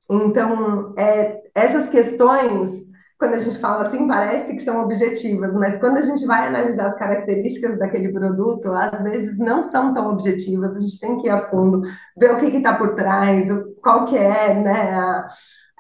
Então, 0.10 0.94
é, 0.98 1.42
essas 1.56 1.88
questões 1.88 2.92
quando 3.22 3.36
a 3.36 3.40
gente 3.40 3.60
fala 3.60 3.84
assim, 3.84 4.08
parece 4.08 4.52
que 4.56 4.62
são 4.62 4.82
objetivas, 4.82 5.54
mas 5.54 5.78
quando 5.78 5.98
a 5.98 6.02
gente 6.02 6.26
vai 6.26 6.48
analisar 6.48 6.88
as 6.88 6.96
características 6.96 7.78
daquele 7.78 8.12
produto, 8.12 8.72
às 8.72 9.00
vezes 9.00 9.38
não 9.38 9.64
são 9.64 9.94
tão 9.94 10.10
objetivas, 10.10 10.76
a 10.76 10.80
gente 10.80 11.00
tem 11.00 11.18
que 11.20 11.28
ir 11.28 11.30
a 11.30 11.38
fundo, 11.38 11.84
ver 12.18 12.32
o 12.32 12.40
que 12.40 12.48
está 12.48 12.74
por 12.74 12.96
trás, 12.96 13.48
qual 13.80 14.06
que 14.06 14.18
é, 14.18 14.56
né, 14.56 14.92
a, 14.96 15.28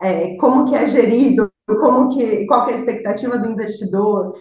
é, 0.02 0.36
como 0.38 0.66
que 0.66 0.76
é 0.76 0.88
gerido, 0.88 1.52
como 1.68 2.10
que, 2.10 2.46
qual 2.48 2.66
que 2.66 2.72
é 2.72 2.76
a 2.76 2.78
expectativa 2.78 3.38
do 3.38 3.50
investidor. 3.50 4.34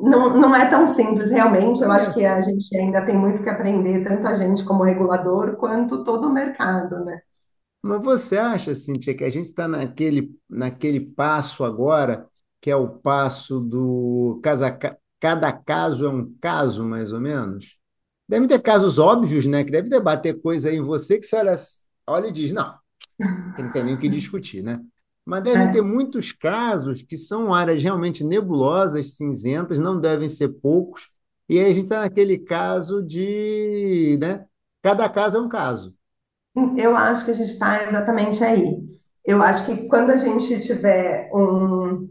Não, 0.00 0.36
não 0.36 0.56
é 0.56 0.68
tão 0.68 0.88
simples, 0.88 1.30
realmente. 1.30 1.82
Eu 1.82 1.92
acho 1.92 2.12
que 2.14 2.24
a 2.24 2.40
gente 2.40 2.74
ainda 2.76 3.04
tem 3.04 3.16
muito 3.16 3.42
que 3.42 3.50
aprender, 3.50 4.02
tanto 4.02 4.26
a 4.26 4.34
gente 4.34 4.64
como 4.64 4.82
regulador, 4.82 5.56
quanto 5.56 6.02
todo 6.02 6.28
o 6.28 6.32
mercado, 6.32 7.04
né? 7.04 7.20
Mas 7.82 8.02
você 8.02 8.38
acha, 8.38 8.74
Cintia, 8.74 9.14
que 9.14 9.24
a 9.24 9.30
gente 9.30 9.50
está 9.50 9.68
naquele, 9.68 10.34
naquele 10.48 10.98
passo 10.98 11.62
agora, 11.64 12.26
que 12.60 12.70
é 12.70 12.76
o 12.76 12.88
passo 12.88 13.60
do 13.60 14.40
casa, 14.42 14.76
cada 15.20 15.52
caso 15.52 16.06
é 16.06 16.08
um 16.08 16.34
caso, 16.40 16.82
mais 16.82 17.12
ou 17.12 17.20
menos? 17.20 17.76
Deve 18.26 18.46
ter 18.46 18.60
casos 18.62 18.98
óbvios, 18.98 19.44
né? 19.44 19.62
Que 19.62 19.70
deve 19.70 19.90
debater 19.90 20.40
coisa 20.40 20.70
aí 20.70 20.76
em 20.76 20.82
você 20.82 21.18
que 21.18 21.26
você 21.26 21.36
olha, 21.36 21.54
olha 22.06 22.26
e 22.28 22.32
diz, 22.32 22.52
não, 22.52 22.74
não 23.18 23.70
tem 23.72 23.84
nem 23.84 23.94
o 23.94 23.98
que 23.98 24.08
discutir, 24.08 24.62
né? 24.62 24.80
Mas 25.24 25.42
devem 25.42 25.68
é. 25.68 25.72
ter 25.72 25.82
muitos 25.82 26.32
casos 26.32 27.02
que 27.02 27.16
são 27.16 27.54
áreas 27.54 27.82
realmente 27.82 28.22
nebulosas, 28.22 29.16
cinzentas, 29.16 29.78
não 29.78 29.98
devem 29.98 30.28
ser 30.28 30.48
poucos, 30.48 31.08
e 31.48 31.58
aí 31.58 31.70
a 31.70 31.74
gente 31.74 31.84
está 31.84 32.00
naquele 32.00 32.38
caso 32.38 33.02
de, 33.02 34.18
né? 34.20 34.44
Cada 34.82 35.08
caso 35.08 35.38
é 35.38 35.40
um 35.40 35.48
caso. 35.48 35.94
Eu 36.76 36.96
acho 36.96 37.24
que 37.24 37.30
a 37.30 37.34
gente 37.34 37.50
está 37.50 37.82
exatamente 37.82 38.44
aí. 38.44 38.78
Eu 39.24 39.42
acho 39.42 39.64
que 39.66 39.88
quando 39.88 40.10
a 40.10 40.16
gente 40.16 40.60
tiver 40.60 41.30
um. 41.32 42.08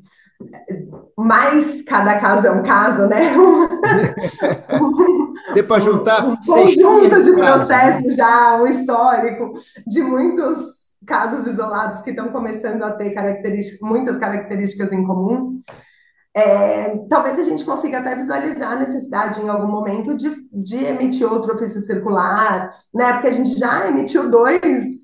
Mais 1.17 1.81
cada 1.83 2.19
caso 2.19 2.47
é 2.47 2.51
um 2.51 2.63
caso, 2.63 3.07
né? 3.07 3.31
Para 5.67 5.79
juntar 5.79 6.27
um 6.27 6.35
conjunto 6.35 7.23
de 7.23 7.31
processos 7.33 8.15
já, 8.15 8.61
um 8.61 8.65
histórico 8.65 9.53
de 9.87 10.01
muitos 10.01 10.82
casos 11.05 11.47
isolados 11.47 12.01
que 12.01 12.09
estão 12.09 12.29
começando 12.29 12.83
a 12.83 12.91
ter 12.91 13.11
características, 13.11 13.79
muitas 13.81 14.17
características 14.17 14.91
em 14.91 15.05
comum. 15.05 15.61
É, 16.35 16.97
talvez 17.09 17.37
a 17.37 17.43
gente 17.43 17.63
consiga 17.63 17.99
até 17.99 18.15
visualizar 18.15 18.71
a 18.71 18.75
necessidade 18.75 19.39
em 19.39 19.49
algum 19.49 19.67
momento 19.67 20.15
de, 20.15 20.31
de 20.51 20.83
emitir 20.83 21.31
outro 21.31 21.53
ofício 21.53 21.79
circular, 21.79 22.71
né? 22.93 23.13
Porque 23.13 23.27
a 23.27 23.31
gente 23.31 23.57
já 23.57 23.87
emitiu 23.87 24.31
dois 24.31 25.03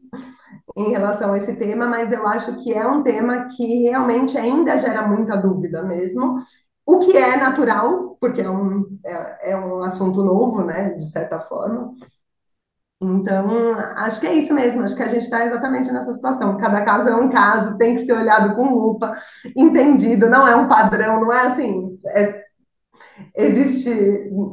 em 0.76 0.90
relação 0.90 1.34
a 1.34 1.38
esse 1.38 1.56
tema, 1.56 1.86
mas 1.88 2.12
eu 2.12 2.28
acho 2.28 2.64
que 2.64 2.74
é 2.74 2.88
um 2.88 3.04
tema 3.04 3.48
que 3.56 3.84
realmente 3.84 4.38
ainda 4.38 4.78
gera 4.78 5.08
muita 5.08 5.36
dúvida 5.36 5.84
mesmo, 5.84 6.40
o 6.86 7.00
que 7.00 7.16
é 7.16 7.38
natural, 7.38 8.18
porque 8.20 8.42
é 8.42 8.50
um, 8.50 8.98
é, 9.06 9.52
é 9.52 9.58
um 9.58 9.84
assunto 9.84 10.24
novo, 10.24 10.64
né, 10.64 10.92
de 10.92 11.10
certa 11.12 11.40
forma, 11.40 11.94
então, 13.02 13.76
acho 13.96 14.20
que 14.20 14.28
é 14.28 14.34
isso 14.34 14.54
mesmo, 14.54 14.84
acho 14.84 14.96
que 14.96 15.04
a 15.04 15.08
gente 15.08 15.24
está 15.24 15.46
exatamente 15.46 15.90
nessa 15.90 16.14
situação. 16.14 16.58
Cada 16.58 16.82
caso 16.84 17.08
é 17.08 17.16
um 17.16 17.30
caso, 17.30 17.78
tem 17.78 17.96
que 17.96 18.02
ser 18.02 18.12
olhado 18.12 18.56
com 18.56 18.74
lupa, 18.74 19.14
entendido, 19.56 20.30
não 20.30 20.46
é 20.46 20.54
um 20.56 20.68
padrão, 20.68 21.22
não 21.22 21.32
é 21.32 21.48
assim. 21.48 21.98
É, 22.08 22.44
existe. 23.38 23.90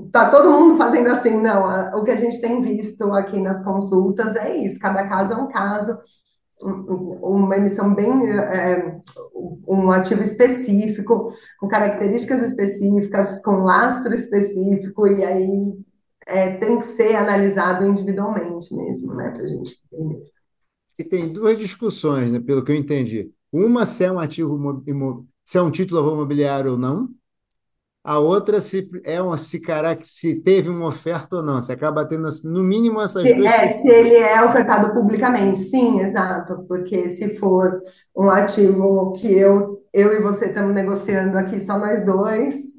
Está 0.06 0.30
todo 0.30 0.50
mundo 0.50 0.76
fazendo 0.76 1.08
assim, 1.08 1.36
não. 1.36 1.64
o 1.98 2.04
que 2.04 2.12
a 2.12 2.16
gente 2.16 2.40
tem 2.40 2.62
visto 2.62 3.12
aqui 3.12 3.40
nas 3.40 3.62
consultas 3.64 4.36
é 4.36 4.56
isso: 4.56 4.78
cada 4.78 5.08
caso 5.08 5.32
é 5.32 5.36
um 5.36 5.48
caso, 5.48 5.98
uma 6.62 7.56
emissão 7.56 7.94
bem. 7.94 8.30
É, 8.30 9.00
um 9.68 9.90
ativo 9.90 10.22
específico, 10.22 11.32
com 11.58 11.66
características 11.66 12.40
específicas, 12.42 13.42
com 13.42 13.64
lastro 13.64 14.14
específico, 14.14 15.08
e 15.08 15.24
aí 15.24 15.74
é, 16.26 16.56
tem 16.56 16.78
que 16.78 16.86
ser 16.86 17.14
analisado 17.14 17.86
individualmente 17.86 18.74
mesmo, 18.74 19.14
né, 19.14 19.30
para 19.30 19.42
a 19.42 19.46
gente 19.46 19.80
entender. 19.92 20.24
E 20.98 21.04
tem 21.04 21.32
duas 21.32 21.58
discussões, 21.58 22.32
né, 22.32 22.40
pelo 22.40 22.64
que 22.64 22.72
eu 22.72 22.76
entendi. 22.76 23.30
Uma 23.52 23.86
se 23.86 24.04
é 24.04 24.10
um 24.10 24.18
ativo 24.18 24.84
se 25.44 25.56
é 25.56 25.62
um 25.62 25.70
título 25.70 26.12
imobiliário 26.12 26.72
ou 26.72 26.78
não. 26.78 27.08
A 28.02 28.18
outra 28.18 28.60
se 28.60 28.88
é 29.04 29.20
uma 29.20 29.36
se, 29.36 29.60
se 30.04 30.40
teve 30.40 30.68
uma 30.68 30.88
oferta 30.88 31.36
ou 31.36 31.42
não. 31.42 31.60
Você 31.60 31.72
acaba 31.72 32.04
tendo 32.04 32.28
no 32.44 32.62
mínimo 32.62 33.00
essas 33.00 33.22
se, 33.22 33.34
duas. 33.34 33.46
É, 33.46 33.68
se 33.78 33.88
ele 33.88 34.14
é 34.14 34.44
ofertado 34.44 34.94
publicamente, 34.94 35.58
sim, 35.58 36.00
exato. 36.00 36.64
Porque 36.68 37.08
se 37.10 37.36
for 37.36 37.80
um 38.16 38.30
ativo 38.30 39.12
que 39.12 39.32
eu, 39.32 39.82
eu 39.92 40.12
e 40.12 40.20
você 40.20 40.46
estamos 40.46 40.72
negociando 40.72 41.36
aqui 41.36 41.60
só 41.60 41.78
nós 41.78 42.04
dois, 42.04 42.75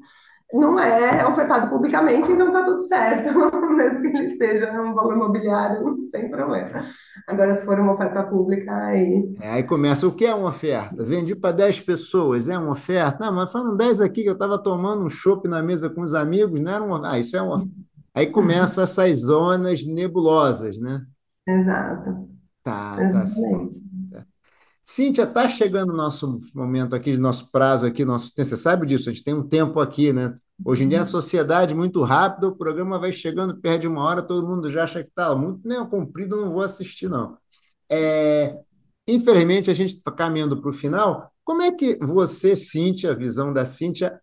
não 0.52 0.78
é 0.78 1.26
ofertado 1.26 1.68
publicamente, 1.68 2.32
então 2.32 2.46
está 2.48 2.64
tudo 2.64 2.82
certo, 2.82 3.32
mesmo 3.76 4.00
que 4.00 4.16
ele 4.16 4.32
seja 4.32 4.72
um 4.80 4.94
valor 4.94 5.14
imobiliário, 5.14 5.82
não 5.82 6.10
tem 6.10 6.30
problema. 6.30 6.84
Agora, 7.26 7.54
se 7.54 7.64
for 7.64 7.78
uma 7.78 7.92
oferta 7.92 8.22
pública, 8.22 8.74
aí. 8.74 9.34
É, 9.40 9.50
aí 9.50 9.62
começa 9.62 10.06
o 10.06 10.12
que 10.12 10.24
é 10.24 10.34
uma 10.34 10.48
oferta? 10.48 11.04
Vendi 11.04 11.36
para 11.36 11.52
10 11.52 11.80
pessoas, 11.80 12.48
é 12.48 12.56
uma 12.58 12.72
oferta? 12.72 13.26
Não, 13.26 13.34
mas 13.34 13.52
foram 13.52 13.76
10 13.76 14.00
aqui 14.00 14.22
que 14.22 14.28
eu 14.28 14.32
estava 14.32 14.58
tomando 14.58 15.04
um 15.04 15.10
chopp 15.10 15.46
na 15.46 15.62
mesa 15.62 15.90
com 15.90 16.00
os 16.00 16.14
amigos, 16.14 16.60
não 16.60 16.72
era 16.72 16.82
uma. 16.82 17.12
Ah, 17.12 17.18
isso 17.18 17.36
é 17.36 17.42
uma. 17.42 17.62
Aí 18.14 18.26
começa 18.26 18.82
essas 18.82 19.20
zonas 19.20 19.84
nebulosas, 19.86 20.80
né? 20.80 21.02
Exato. 21.46 22.28
Tá, 22.62 22.96
tá 22.96 23.02
Exatamente. 23.02 23.80
tá. 23.80 23.97
Cíntia, 24.90 25.24
está 25.24 25.46
chegando 25.50 25.92
o 25.92 25.96
nosso 25.96 26.40
momento 26.54 26.96
aqui, 26.96 27.14
nosso 27.18 27.50
prazo 27.52 27.84
aqui, 27.84 28.06
nosso, 28.06 28.32
você 28.34 28.56
sabe 28.56 28.86
disso, 28.86 29.10
a 29.10 29.12
gente 29.12 29.22
tem 29.22 29.34
um 29.34 29.46
tempo 29.46 29.80
aqui, 29.80 30.14
né? 30.14 30.34
Hoje 30.64 30.82
em 30.82 30.88
dia 30.88 31.02
a 31.02 31.04
sociedade 31.04 31.74
muito 31.74 32.02
rápida, 32.02 32.48
o 32.48 32.56
programa 32.56 32.98
vai 32.98 33.12
chegando, 33.12 33.60
perde 33.60 33.86
uma 33.86 34.02
hora, 34.02 34.22
todo 34.22 34.48
mundo 34.48 34.70
já 34.70 34.84
acha 34.84 35.02
que 35.02 35.10
está 35.10 35.36
muito 35.36 35.68
nem 35.68 35.86
comprido, 35.86 36.40
não 36.40 36.52
vou 36.54 36.62
assistir, 36.62 37.06
não. 37.06 37.36
É, 37.90 38.58
infelizmente, 39.06 39.70
a 39.70 39.74
gente 39.74 39.94
está 39.94 40.10
caminhando 40.10 40.58
para 40.58 40.70
o 40.70 40.72
final. 40.72 41.30
Como 41.44 41.60
é 41.60 41.70
que 41.70 41.98
você, 41.98 42.56
Cíntia, 42.56 43.10
a 43.12 43.14
visão 43.14 43.52
da 43.52 43.66
Cíntia, 43.66 44.18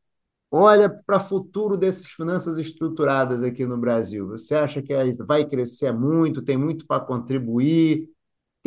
olha 0.49 0.89
para 0.89 1.17
o 1.17 1.19
futuro 1.19 1.77
dessas 1.77 2.07
finanças 2.07 2.57
estruturadas 2.57 3.43
aqui 3.43 3.67
no 3.67 3.77
Brasil? 3.77 4.29
Você 4.29 4.55
acha 4.55 4.81
que 4.81 4.95
vai 5.23 5.45
crescer 5.45 5.91
muito, 5.93 6.41
tem 6.41 6.57
muito 6.57 6.87
para 6.87 7.05
contribuir? 7.05 8.14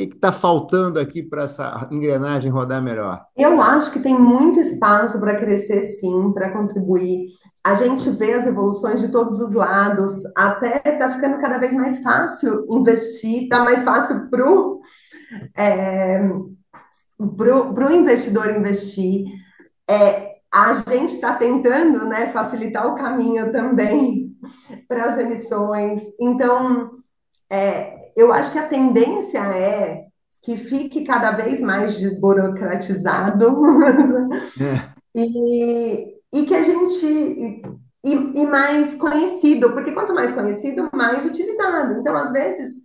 Que 0.06 0.14
está 0.14 0.32
faltando 0.32 1.00
aqui 1.00 1.22
para 1.22 1.42
essa 1.42 1.88
engrenagem 1.90 2.50
rodar 2.50 2.82
melhor? 2.82 3.24
Eu 3.36 3.60
acho 3.60 3.90
que 3.90 4.00
tem 4.00 4.16
muito 4.16 4.60
espaço 4.60 5.18
para 5.18 5.36
crescer, 5.36 5.82
sim, 5.82 6.32
para 6.32 6.50
contribuir. 6.50 7.26
A 7.64 7.74
gente 7.74 8.08
vê 8.10 8.32
as 8.32 8.46
evoluções 8.46 9.00
de 9.00 9.10
todos 9.10 9.40
os 9.40 9.54
lados, 9.54 10.22
até 10.36 10.82
está 10.84 11.10
ficando 11.10 11.40
cada 11.40 11.58
vez 11.58 11.72
mais 11.72 12.02
fácil 12.02 12.64
investir, 12.70 13.44
está 13.44 13.64
mais 13.64 13.82
fácil 13.82 14.30
para 14.30 14.50
o 14.50 14.80
é, 15.56 16.20
pro, 17.36 17.74
pro 17.74 17.92
investidor 17.92 18.50
investir. 18.56 19.24
É, 19.88 20.36
a 20.52 20.74
gente 20.74 21.14
está 21.14 21.34
tentando 21.34 22.06
né, 22.06 22.28
facilitar 22.28 22.86
o 22.86 22.94
caminho 22.94 23.52
também 23.52 24.32
para 24.88 25.04
as 25.04 25.18
emissões. 25.18 26.02
Então, 26.20 26.97
é, 27.50 28.12
eu 28.16 28.32
acho 28.32 28.52
que 28.52 28.58
a 28.58 28.66
tendência 28.66 29.38
é 29.38 30.06
que 30.42 30.56
fique 30.56 31.04
cada 31.04 31.32
vez 31.32 31.60
mais 31.60 31.98
desburocratizado 31.98 33.46
é. 34.60 34.88
e, 35.14 36.14
e 36.32 36.46
que 36.46 36.54
a 36.54 36.62
gente 36.62 37.62
e, 38.04 38.12
e, 38.12 38.46
mais 38.46 38.94
conhecido, 38.94 39.72
porque 39.72 39.92
quanto 39.92 40.14
mais 40.14 40.32
conhecido, 40.32 40.88
mais 40.92 41.24
utilizado. 41.24 42.00
Então, 42.00 42.16
às 42.16 42.30
vezes, 42.30 42.82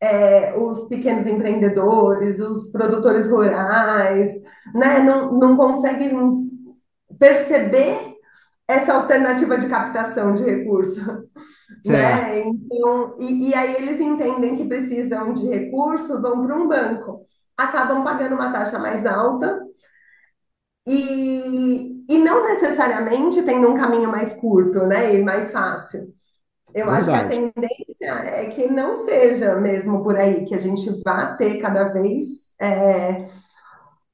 é, 0.00 0.56
os 0.58 0.88
pequenos 0.88 1.26
empreendedores, 1.26 2.40
os 2.40 2.70
produtores 2.72 3.30
rurais, 3.30 4.42
né, 4.74 4.98
não, 4.98 5.32
não 5.32 5.56
conseguem 5.56 6.50
perceber 7.18 8.09
essa 8.70 8.94
alternativa 8.94 9.58
de 9.58 9.68
captação 9.68 10.34
de 10.34 10.44
recurso. 10.44 11.00
Né? 11.86 12.40
Então, 12.40 13.14
e, 13.18 13.48
e 13.48 13.54
aí 13.54 13.76
eles 13.76 14.00
entendem 14.00 14.56
que 14.56 14.64
precisam 14.64 15.32
de 15.32 15.46
recurso, 15.46 16.20
vão 16.20 16.44
para 16.44 16.56
um 16.56 16.68
banco, 16.68 17.24
acabam 17.56 18.02
pagando 18.02 18.34
uma 18.34 18.50
taxa 18.52 18.76
mais 18.78 19.06
alta 19.06 19.62
e, 20.86 22.04
e 22.08 22.18
não 22.18 22.44
necessariamente 22.44 23.42
tendo 23.42 23.70
um 23.70 23.76
caminho 23.76 24.10
mais 24.10 24.34
curto, 24.34 24.84
né, 24.86 25.14
e 25.14 25.22
mais 25.22 25.52
fácil. 25.52 26.12
Eu 26.74 26.86
Verdade. 26.86 26.98
acho 26.98 27.10
que 27.10 27.16
a 27.16 27.28
tendência 27.28 28.12
é 28.28 28.46
que 28.46 28.66
não 28.68 28.96
seja 28.96 29.54
mesmo 29.56 30.02
por 30.02 30.16
aí, 30.16 30.44
que 30.44 30.54
a 30.54 30.58
gente 30.58 30.90
vá 31.02 31.34
ter 31.36 31.60
cada 31.60 31.84
vez 31.84 32.48
é, 32.60 33.28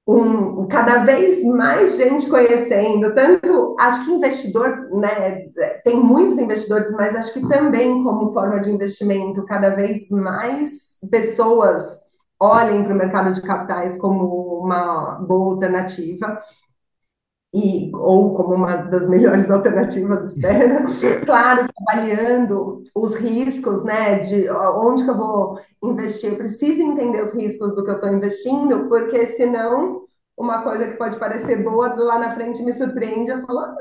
um, 0.07 0.67
cada 0.69 1.05
vez 1.05 1.43
mais 1.43 1.97
gente 1.97 2.29
conhecendo, 2.29 3.13
tanto 3.13 3.75
acho 3.81 4.05
que 4.05 4.13
investidor, 4.13 4.89
né, 4.93 5.49
tem 5.85 5.97
muitos 5.97 6.39
investidores, 6.39 6.93
mas 6.93 7.17
acho 7.17 7.33
que 7.33 7.49
também 7.49 8.05
como 8.05 8.33
forma 8.33 8.61
de 8.61 8.71
investimento, 8.71 9.45
cada 9.45 9.71
vez 9.71 10.09
mais 10.09 10.97
pessoas 11.11 12.07
olhem 12.39 12.85
para 12.85 12.93
o 12.93 12.97
mercado 12.97 13.33
de 13.33 13.43
capitais 13.43 13.97
como 13.97 14.61
uma 14.63 15.15
boa 15.27 15.55
alternativa 15.55 16.41
e, 17.55 17.91
ou 17.95 18.35
como 18.35 18.55
uma 18.55 18.77
das 18.77 19.09
melhores 19.09 19.49
alternativas, 19.51 20.33
espero. 20.33 20.87
claro, 21.25 21.69
avaliando 21.89 22.83
os 22.95 23.15
riscos, 23.15 23.83
né, 23.85 24.19
de 24.19 24.49
onde 24.51 25.05
que 25.05 25.11
eu 25.11 25.17
vou 25.17 25.59
investir. 25.83 26.31
Eu 26.31 26.37
preciso 26.37 26.83
entender 26.83 27.23
os 27.23 27.33
riscos 27.33 27.75
do 27.75 27.85
que 27.85 27.91
eu 27.91 27.97
estou 27.97 28.13
investindo, 28.13 28.89
porque 28.89 29.27
senão 29.27 30.07
uma 30.37 30.63
coisa 30.63 30.87
que 30.87 30.99
pode 30.99 31.17
parecer 31.17 31.63
boa 31.63 31.95
lá 31.95 32.19
na 32.19 32.35
frente 32.35 32.63
me 32.63 32.73
surpreende, 32.75 33.31
eu 33.31 33.47
falo, 33.47 33.61
ah, 33.61 33.77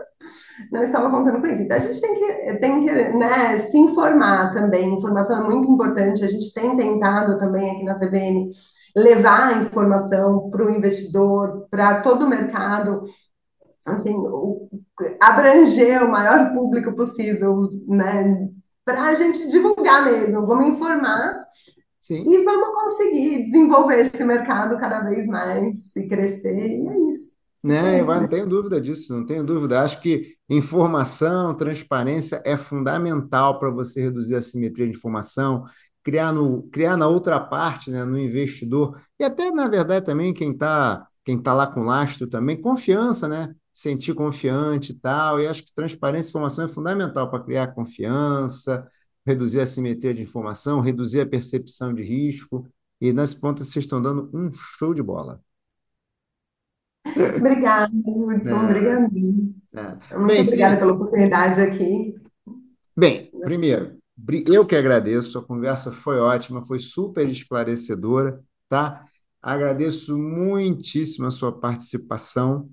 não 0.71 0.81
estava 0.81 1.09
contando 1.09 1.41
com 1.41 1.47
isso. 1.47 1.61
Então 1.61 1.77
a 1.77 1.81
gente 1.81 1.99
tem 1.99 2.15
que, 2.15 2.53
tem 2.59 2.85
que 2.85 2.91
né, 3.17 3.57
se 3.57 3.77
informar 3.77 4.53
também, 4.53 4.93
informação 4.93 5.43
é 5.43 5.49
muito 5.49 5.69
importante, 5.69 6.23
a 6.23 6.27
gente 6.27 6.53
tem 6.53 6.77
tentado 6.77 7.37
também 7.37 7.71
aqui 7.71 7.83
na 7.83 7.99
CBN 7.99 8.49
levar 8.95 9.49
a 9.49 9.57
informação 9.57 10.49
para 10.49 10.65
o 10.65 10.69
investidor, 10.69 11.67
para 11.69 12.01
todo 12.01 12.25
o 12.25 12.29
mercado, 12.29 13.01
assim, 13.85 14.15
abranger 15.21 16.03
o 16.03 16.11
maior 16.11 16.53
público 16.53 16.93
possível, 16.93 17.69
né? 17.87 18.49
Para 18.83 19.03
a 19.03 19.15
gente 19.15 19.47
divulgar 19.49 20.05
mesmo, 20.05 20.45
vamos 20.45 20.67
informar 20.67 21.43
Sim. 22.01 22.23
e 22.27 22.43
vamos 22.43 22.69
conseguir 22.75 23.43
desenvolver 23.43 23.99
esse 23.99 24.23
mercado 24.23 24.77
cada 24.77 25.01
vez 25.01 25.25
mais 25.25 25.95
e 25.95 26.07
crescer, 26.07 26.55
e 26.55 26.87
é 26.87 27.11
isso. 27.11 27.35
Né, 27.63 27.97
é 27.97 28.01
isso, 28.01 28.11
não 28.11 28.21
né? 28.21 28.27
tenho 28.27 28.45
dúvida 28.45 28.79
disso, 28.79 29.15
não 29.17 29.25
tenho 29.25 29.43
dúvida. 29.43 29.81
Acho 29.81 29.99
que 29.99 30.35
informação, 30.47 31.55
transparência 31.55 32.39
é 32.45 32.55
fundamental 32.55 33.57
para 33.57 33.71
você 33.71 34.01
reduzir 34.01 34.35
a 34.35 34.41
simetria 34.41 34.85
de 34.85 34.95
informação, 34.95 35.65
criar, 36.03 36.31
no, 36.31 36.61
criar 36.69 36.95
na 36.95 37.07
outra 37.07 37.39
parte, 37.39 37.89
né, 37.89 38.03
no 38.03 38.19
investidor, 38.19 39.01
e 39.19 39.23
até, 39.23 39.49
na 39.49 39.67
verdade, 39.67 40.05
também 40.05 40.31
quem 40.31 40.51
está 40.51 41.07
quem 41.25 41.41
tá 41.41 41.53
lá 41.55 41.65
com 41.65 41.81
lastro 41.81 42.27
também, 42.27 42.61
confiança, 42.61 43.27
né? 43.27 43.55
Sentir 43.75 44.13
confiante 44.13 44.93
e 44.93 44.95
tal. 44.95 45.39
E 45.39 45.47
acho 45.47 45.63
que 45.63 45.73
transparência 45.75 46.29
e 46.29 46.31
informação 46.31 46.63
é 46.65 46.67
fundamental 46.69 47.29
para 47.29 47.43
criar 47.43 47.67
confiança, 47.75 48.89
reduzir 49.25 49.59
a 49.59 49.67
simetria 49.67 50.13
de 50.13 50.21
informação, 50.21 50.79
reduzir 50.79 51.19
a 51.19 51.25
percepção 51.25 51.93
de 51.93 52.01
risco. 52.01 52.65
E 53.01 53.11
nesse 53.11 53.37
ponto 53.39 53.61
vocês 53.61 53.83
estão 53.83 54.01
dando 54.01 54.29
um 54.33 54.49
show 54.53 54.93
de 54.93 55.03
bola. 55.03 55.41
Obrigada, 57.37 57.91
muito 57.93 58.47
é. 58.47 58.53
obrigada. 58.53 59.03
É. 59.73 60.15
Muito 60.15 60.27
Bem, 60.27 60.41
obrigada 60.41 60.73
sim. 60.73 60.79
pela 60.79 60.93
oportunidade 60.93 61.61
aqui. 61.61 62.15
Bem, 62.97 63.29
primeiro, 63.41 63.97
eu 64.47 64.65
que 64.65 64.75
agradeço, 64.75 65.37
a 65.37 65.43
conversa 65.43 65.91
foi 65.91 66.17
ótima, 66.17 66.65
foi 66.65 66.79
super 66.79 67.27
esclarecedora, 67.29 68.41
tá? 68.69 69.05
Agradeço 69.41 70.17
muitíssimo 70.17 71.27
a 71.27 71.31
sua 71.31 71.51
participação. 71.51 72.69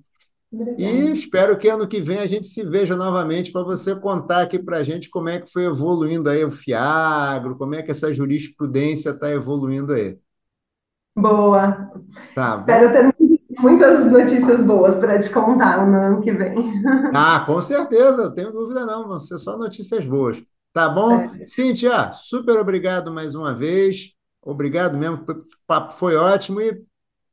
Obrigada. 0.53 0.83
E 0.83 1.13
espero 1.13 1.57
que 1.57 1.69
ano 1.69 1.89
que 1.89 2.01
vem 2.01 2.19
a 2.19 2.27
gente 2.27 2.47
se 2.47 2.63
veja 2.63 2.95
novamente 2.95 3.51
para 3.51 3.63
você 3.63 3.99
contar 3.99 4.43
aqui 4.43 4.59
para 4.59 4.77
a 4.79 4.85
gente 4.85 5.09
como 5.09 5.31
é 5.31 5.41
que 5.41 5.51
foi 5.51 5.65
evoluindo 5.65 6.29
aí 6.29 6.45
o 6.45 6.51
Fiagro, 6.51 7.57
como 7.57 7.75
é 7.75 7.83
que 7.83 7.91
essa 7.91 8.13
jurisprudência 8.13 9.11
está 9.11 9.31
evoluindo 9.31 9.95
aí. 9.95 10.19
Boa. 11.17 11.91
Tá, 12.35 12.55
espero 12.55 12.89
bom. 12.89 12.93
ter 12.93 13.15
muitas 13.61 14.11
notícias 14.11 14.63
boas 14.63 14.97
para 14.97 15.19
te 15.19 15.31
contar 15.31 15.87
no 15.87 15.97
ano 15.97 16.21
que 16.21 16.33
vem. 16.33 16.55
Ah, 17.15 17.45
com 17.47 17.61
certeza, 17.63 18.25
não 18.25 18.35
tenho 18.35 18.53
dúvida 18.53 18.85
não, 18.85 19.09
vão 19.09 19.21
ser 19.21 19.39
só 19.39 19.57
notícias 19.57 20.07
boas. 20.07 20.43
Tá 20.73 20.89
bom? 20.89 21.31
Cíntia, 21.47 22.13
super 22.13 22.59
obrigado 22.59 23.13
mais 23.13 23.35
uma 23.35 23.55
vez. 23.55 24.15
Obrigado 24.43 24.99
mesmo, 24.99 25.25
o 25.29 25.43
papo 25.67 25.93
foi 25.93 26.17
ótimo 26.17 26.61
e 26.61 26.83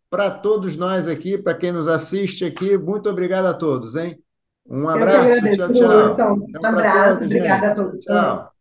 para 0.10 0.32
todos 0.32 0.76
nós 0.76 1.08
aqui, 1.08 1.38
para 1.38 1.54
quem 1.54 1.72
nos 1.72 1.88
assiste 1.88 2.44
aqui. 2.44 2.78
Muito 2.78 3.10
obrigado 3.10 3.46
a 3.46 3.54
todos, 3.54 3.96
hein? 3.96 4.22
Um 4.68 4.88
abraço, 4.88 5.42
tchau, 5.56 5.74
tchau. 5.74 6.38
Um 6.38 6.66
abraço, 6.66 7.24
obrigada 7.24 7.72
a 7.72 7.76
todos. 7.76 8.00
Tchau. 8.02 8.52